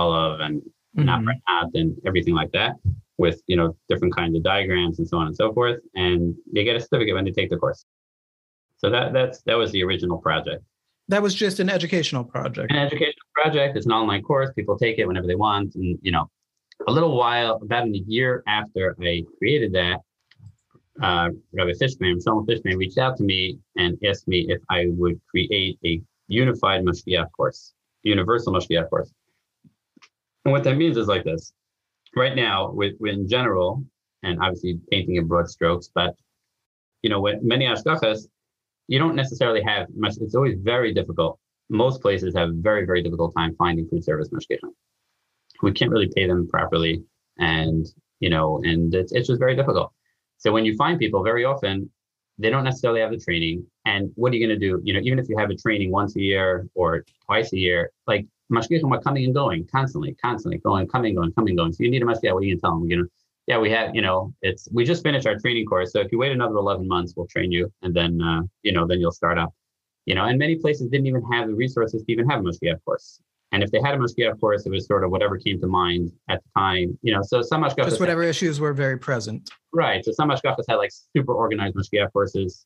[0.42, 0.62] and
[0.98, 1.30] mm-hmm.
[1.74, 2.76] and everything like that
[3.18, 5.80] with, you know, different kinds of diagrams and so on and so forth.
[5.96, 7.86] And they get a certificate when they take the course.
[8.78, 10.64] So that that's that was the original project.
[11.10, 12.70] That was just an educational project.
[12.72, 13.78] An educational project.
[13.78, 14.50] It's an online course.
[14.56, 15.74] People take it whenever they want.
[15.76, 16.30] And, you know,
[16.86, 20.00] a little while, about a year after I created that,
[21.02, 25.20] uh, Rabbi Fishbane, Shlomo Fishbane, reached out to me and asked me if I would
[25.30, 27.74] create a unified Mashgiach course,
[28.04, 29.12] universal Mashgiach course.
[30.46, 31.54] And what that means is like this.
[32.16, 33.84] Right now, with, with in general,
[34.24, 36.16] and obviously painting in broad strokes, but
[37.04, 38.28] you know, with many hashgachas,
[38.88, 40.16] you don't necessarily have much.
[40.20, 41.40] It's always very difficult.
[41.70, 44.72] Most places have very, very difficult time finding food service mashgiachim.
[45.62, 47.04] We can't really pay them properly,
[47.38, 47.86] and
[48.20, 49.92] you know, and it's it's just very difficult.
[50.38, 51.90] So when you find people, very often
[52.38, 53.66] they don't necessarily have the training.
[53.86, 54.80] And what are you going to do?
[54.84, 57.92] You know, even if you have a training once a year or twice a year,
[58.06, 61.74] like mashgiachim are coming and going constantly, constantly going, coming, going, coming, going.
[61.74, 62.34] So you need a mashgiach.
[62.34, 62.90] What are you going to tell them?
[62.90, 63.08] You know,
[63.48, 65.94] yeah, we have, you know, it's we just finished our training course.
[65.94, 68.86] So if you wait another 11 months, we'll train you, and then uh, you know,
[68.86, 69.54] then you'll start up.
[70.06, 72.84] You know, and many places didn't even have the resources to even have a mashgiach
[72.86, 73.22] course.
[73.52, 76.12] And if they had a mashgiach course, it was sort of whatever came to mind
[76.30, 76.98] at the time.
[77.02, 79.50] You know, so some mashgiachas just whatever had, issues were very present.
[79.74, 80.04] Right.
[80.04, 82.66] So some mashgiachas had like super organized mashgiach courses.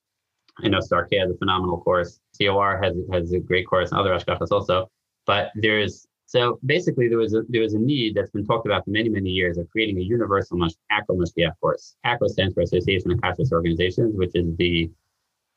[0.64, 2.20] I know Star K has a phenomenal course.
[2.40, 4.90] COR has has a great course, and other hashgachas also.
[5.26, 8.86] But there's so basically there was a there was a need that's been talked about
[8.86, 11.96] for many many years of creating a universal AKO mashgiach course.
[12.06, 14.90] AKO stands for Association of Kashrus Organizations, which is the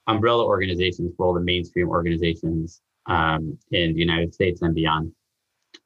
[0.06, 5.12] umbrella organizations for all the mainstream organizations um, in the United States and beyond.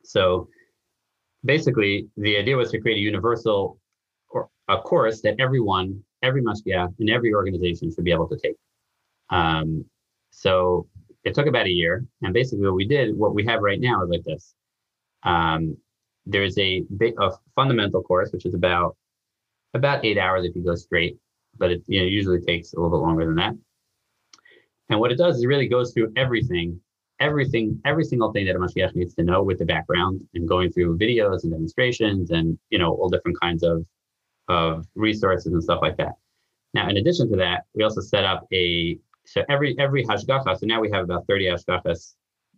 [0.04, 0.48] So
[1.44, 3.78] basically, the idea was to create a universal
[4.30, 8.56] or a course that everyone, every mashgiach in every organization should be able to take.
[9.30, 9.84] Um,
[10.30, 10.86] so
[11.24, 14.02] it took about a year, and basically what we did, what we have right now
[14.04, 14.54] is like this.
[15.24, 15.76] Um,
[16.26, 18.96] there's a a fundamental course, which is about
[19.74, 21.18] about eight hours if you go straight,
[21.58, 23.54] but it you know usually takes a little bit longer than that.
[24.90, 26.80] And what it does is it really goes through everything,
[27.20, 30.70] everything, every single thing that a mashgiach needs to know with the background, and going
[30.72, 33.84] through videos and demonstrations, and you know all different kinds of
[34.48, 36.12] of resources and stuff like that.
[36.74, 40.58] Now, in addition to that, we also set up a so every every hashgacha.
[40.58, 42.14] So now we have about 30 hashgachas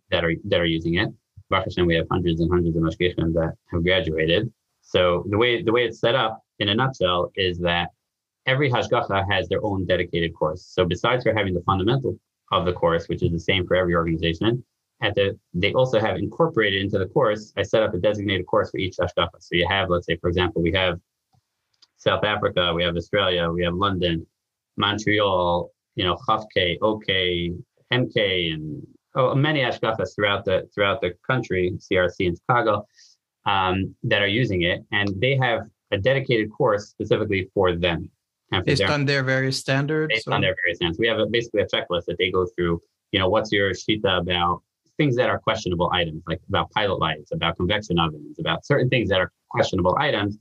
[0.09, 1.09] that are that are using it.
[1.49, 4.51] Baruch Hashem, we have hundreds and hundreds of mashgichim that have graduated.
[4.81, 7.89] So the way the way it's set up in a nutshell is that
[8.45, 10.65] every hashgacha has their own dedicated course.
[10.65, 12.17] So besides for having the fundamental
[12.51, 14.63] of the course, which is the same for every organization,
[15.01, 17.53] at the they also have incorporated into the course.
[17.57, 19.39] I set up a designated course for each hashgacha.
[19.39, 20.99] So you have, let's say, for example, we have
[21.97, 24.25] South Africa, we have Australia, we have London,
[24.77, 27.51] Montreal, you know, Chaf K, OK,
[27.91, 28.85] MK, and
[29.15, 32.85] oh, many hashgachas throughout the throughout the country, CRC in Chicago,
[33.45, 38.09] um, that are using it, and they have a dedicated course specifically for them.
[38.65, 40.13] Based on their various standards.
[40.13, 40.33] Based or?
[40.33, 42.81] on their various standards, we have a, basically a checklist that they go through.
[43.11, 44.61] You know, what's your shita about
[44.97, 49.09] things that are questionable items, like about pilot lights, about convection ovens, about certain things
[49.09, 50.37] that are questionable items.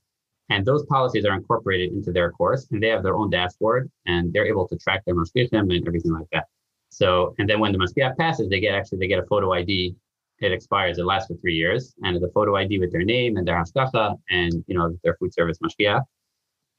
[0.50, 4.32] And those policies are incorporated into their course, and they have their own dashboard, and
[4.32, 6.46] they're able to track their mashgichim and everything like that.
[6.90, 9.94] So, and then when the mashgiach passes, they get actually they get a photo ID.
[10.40, 10.98] It expires.
[10.98, 13.56] It lasts for three years, and it's a photo ID with their name and their
[13.62, 16.02] hashgacha and you know their food service mashgiach.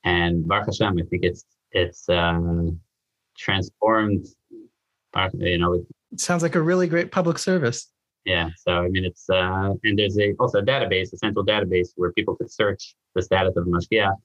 [0.04, 2.40] And Baruch Hashem, I think it's it's uh,
[3.38, 4.26] transformed.
[5.34, 5.74] You know,
[6.12, 7.88] it sounds like a really great public service.
[8.26, 8.50] Yeah.
[8.58, 12.12] So I mean, it's uh, and there's a also a database, a central database where
[12.14, 14.16] people could search the status of a mashgiach.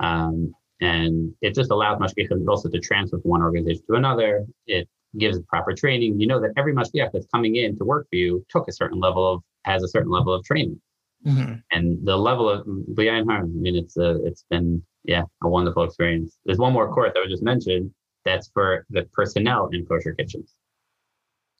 [0.00, 4.44] Um, and it just allows mashgiachim also to transfer from one organization to another.
[4.66, 4.88] It
[5.18, 6.20] gives proper training.
[6.20, 8.98] You know that every mashgiach that's coming in to work for you took a certain
[8.98, 10.80] level of has a certain level of training,
[11.24, 11.54] mm-hmm.
[11.70, 13.52] and the level of b'yayin harm.
[13.56, 16.38] I mean, it's a, it's been yeah a wonderful experience.
[16.44, 17.90] There's one more course I was just mentioned
[18.24, 20.54] that's for the personnel in kosher kitchens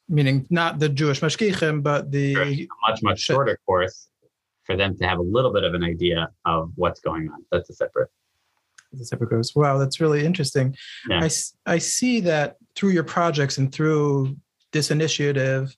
[0.09, 4.09] meaning not the Jewish mashgichim, but the a much much shorter course
[4.65, 7.45] for them to have a little bit of an idea of what's going on.
[7.51, 8.11] That's a separate.
[8.93, 9.55] That's a separate course.
[9.55, 10.77] Wow, that's really interesting.
[11.09, 11.25] Yeah.
[11.25, 11.31] I
[11.67, 14.37] I see that through your projects and through
[14.73, 15.75] this initiative,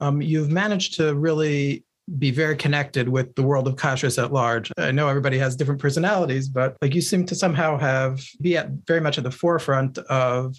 [0.00, 1.84] um, you've managed to really
[2.18, 4.72] be very connected with the world of kashrus at large.
[4.76, 8.70] I know everybody has different personalities, but like you seem to somehow have be at
[8.86, 10.56] very much at the forefront of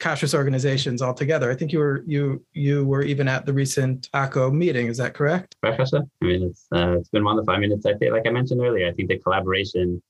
[0.00, 1.50] kashrus organizations altogether.
[1.50, 4.86] I think you were you you were even at the recent AKO meeting.
[4.88, 5.54] Is that correct?
[5.62, 7.52] Professor, I mean, it's uh, it's been wonderful.
[7.54, 8.88] I mean, it's I think, like I mentioned earlier.
[8.88, 10.02] I think the collaboration,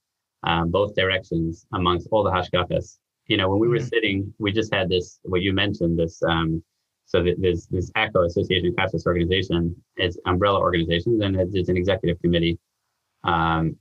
[0.44, 2.98] um, both directions amongst all the hashgachas.
[3.26, 3.86] You know, when we were mm-hmm.
[3.86, 6.22] sitting, we just had this what you mentioned this.
[6.22, 6.62] Um,
[7.10, 12.22] so there's this AKO Association of Kashrus Organization is umbrella organizations, and it's an executive
[12.22, 12.56] committee.
[13.24, 13.74] Um,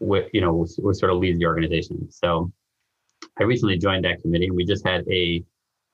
[0.00, 2.10] with you know, we sort of leads the organization.
[2.10, 2.50] So
[3.38, 5.44] I recently joined that committee, and we just had a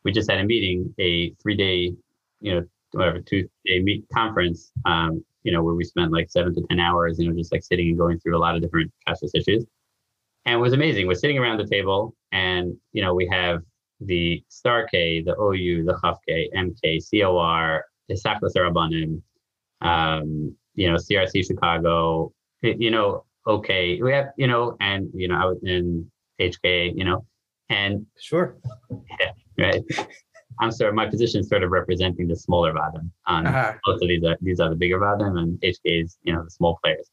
[0.04, 1.92] we just had a meeting, a three day,
[2.40, 6.54] you know, whatever two day meet conference, um, you know, where we spent like seven
[6.54, 8.92] to ten hours, you know, just like sitting and going through a lot of different
[9.08, 9.66] kashrus issues,
[10.44, 11.08] and it was amazing.
[11.08, 13.62] We're sitting around the table, and you know, we have
[14.01, 19.22] the Star K, the OU, the Chaf K, MK, COR, Isaklas Rabbanim,
[19.80, 22.32] um, you know, CRC Chicago,
[22.62, 27.05] you know, okay, we have, you know, and you know, I was in HK, you
[27.05, 27.24] know,
[27.68, 28.57] and sure,
[29.20, 29.82] yeah, right.
[30.61, 33.11] I'm sorry, my position is sort of representing the smaller Vaadim.
[33.26, 33.72] Um, uh-huh.
[33.86, 36.51] Most of these are these are the bigger Vaadim, and HK is you know the
[36.51, 37.11] small players.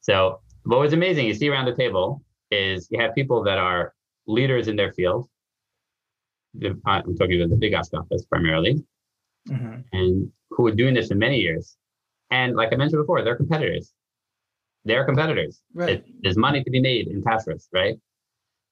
[0.00, 3.94] So what was amazing you see around the table is you have people that are
[4.26, 5.28] leaders in their field.
[6.86, 8.82] I'm talking about the big hashgachos primarily,
[9.48, 9.80] mm-hmm.
[9.92, 11.76] and who are doing this for many years.
[12.30, 13.92] And like I mentioned before, they're competitors.
[14.84, 15.60] They're competitors.
[15.74, 16.04] Right.
[16.22, 17.98] There's money to be made in kashrus, right?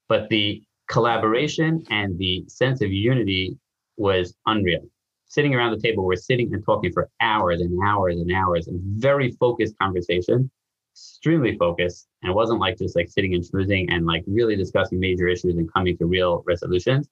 [0.08, 3.58] but the collaboration and the sense of unity
[3.96, 4.82] was unreal.
[5.26, 8.80] Sitting around the table, we're sitting and talking for hours and hours and hours, and
[9.00, 10.50] very focused conversation,
[10.94, 12.06] extremely focused.
[12.22, 15.56] And it wasn't like just like sitting and schmoozing and like really discussing major issues
[15.56, 17.08] and coming to real resolutions.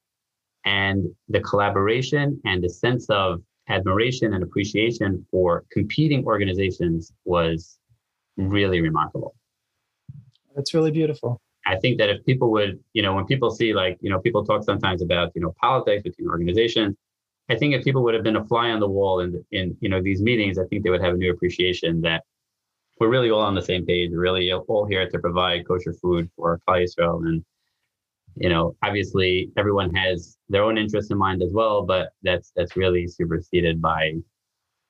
[0.65, 7.77] And the collaboration and the sense of admiration and appreciation for competing organizations was
[8.37, 9.35] really remarkable.
[10.55, 11.39] That's really beautiful.
[11.67, 14.45] I think that if people would, you know, when people see like, you know, people
[14.45, 16.95] talk sometimes about, you know, politics between organizations.
[17.49, 19.89] I think if people would have been a fly on the wall in, in, you
[19.89, 22.23] know, these meetings, I think they would have a new appreciation that
[22.99, 24.11] we're really all on the same page.
[24.11, 27.43] We're really all here to provide kosher food for Klal Yisrael, and
[28.35, 32.75] you know, obviously everyone has their own interests in mind as well, but that's that's
[32.75, 34.13] really superseded by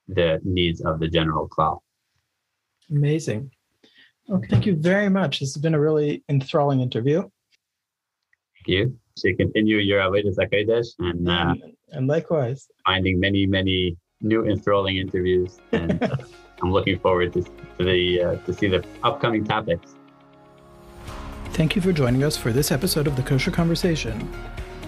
[0.07, 1.79] the needs of the general Klal.
[2.89, 3.51] Amazing.
[4.27, 5.39] Well, thank you very much.
[5.39, 7.21] This has been a really enthralling interview.
[7.21, 8.99] Thank you.
[9.17, 14.97] To continue your Avodas Hakodesh and, uh, and and likewise finding many many new enthralling
[14.97, 16.11] interviews and.
[16.61, 19.95] I'm looking forward to, to the uh, to see the upcoming topics.
[21.55, 24.29] Thank you for joining us for this episode of the Kosher Conversation.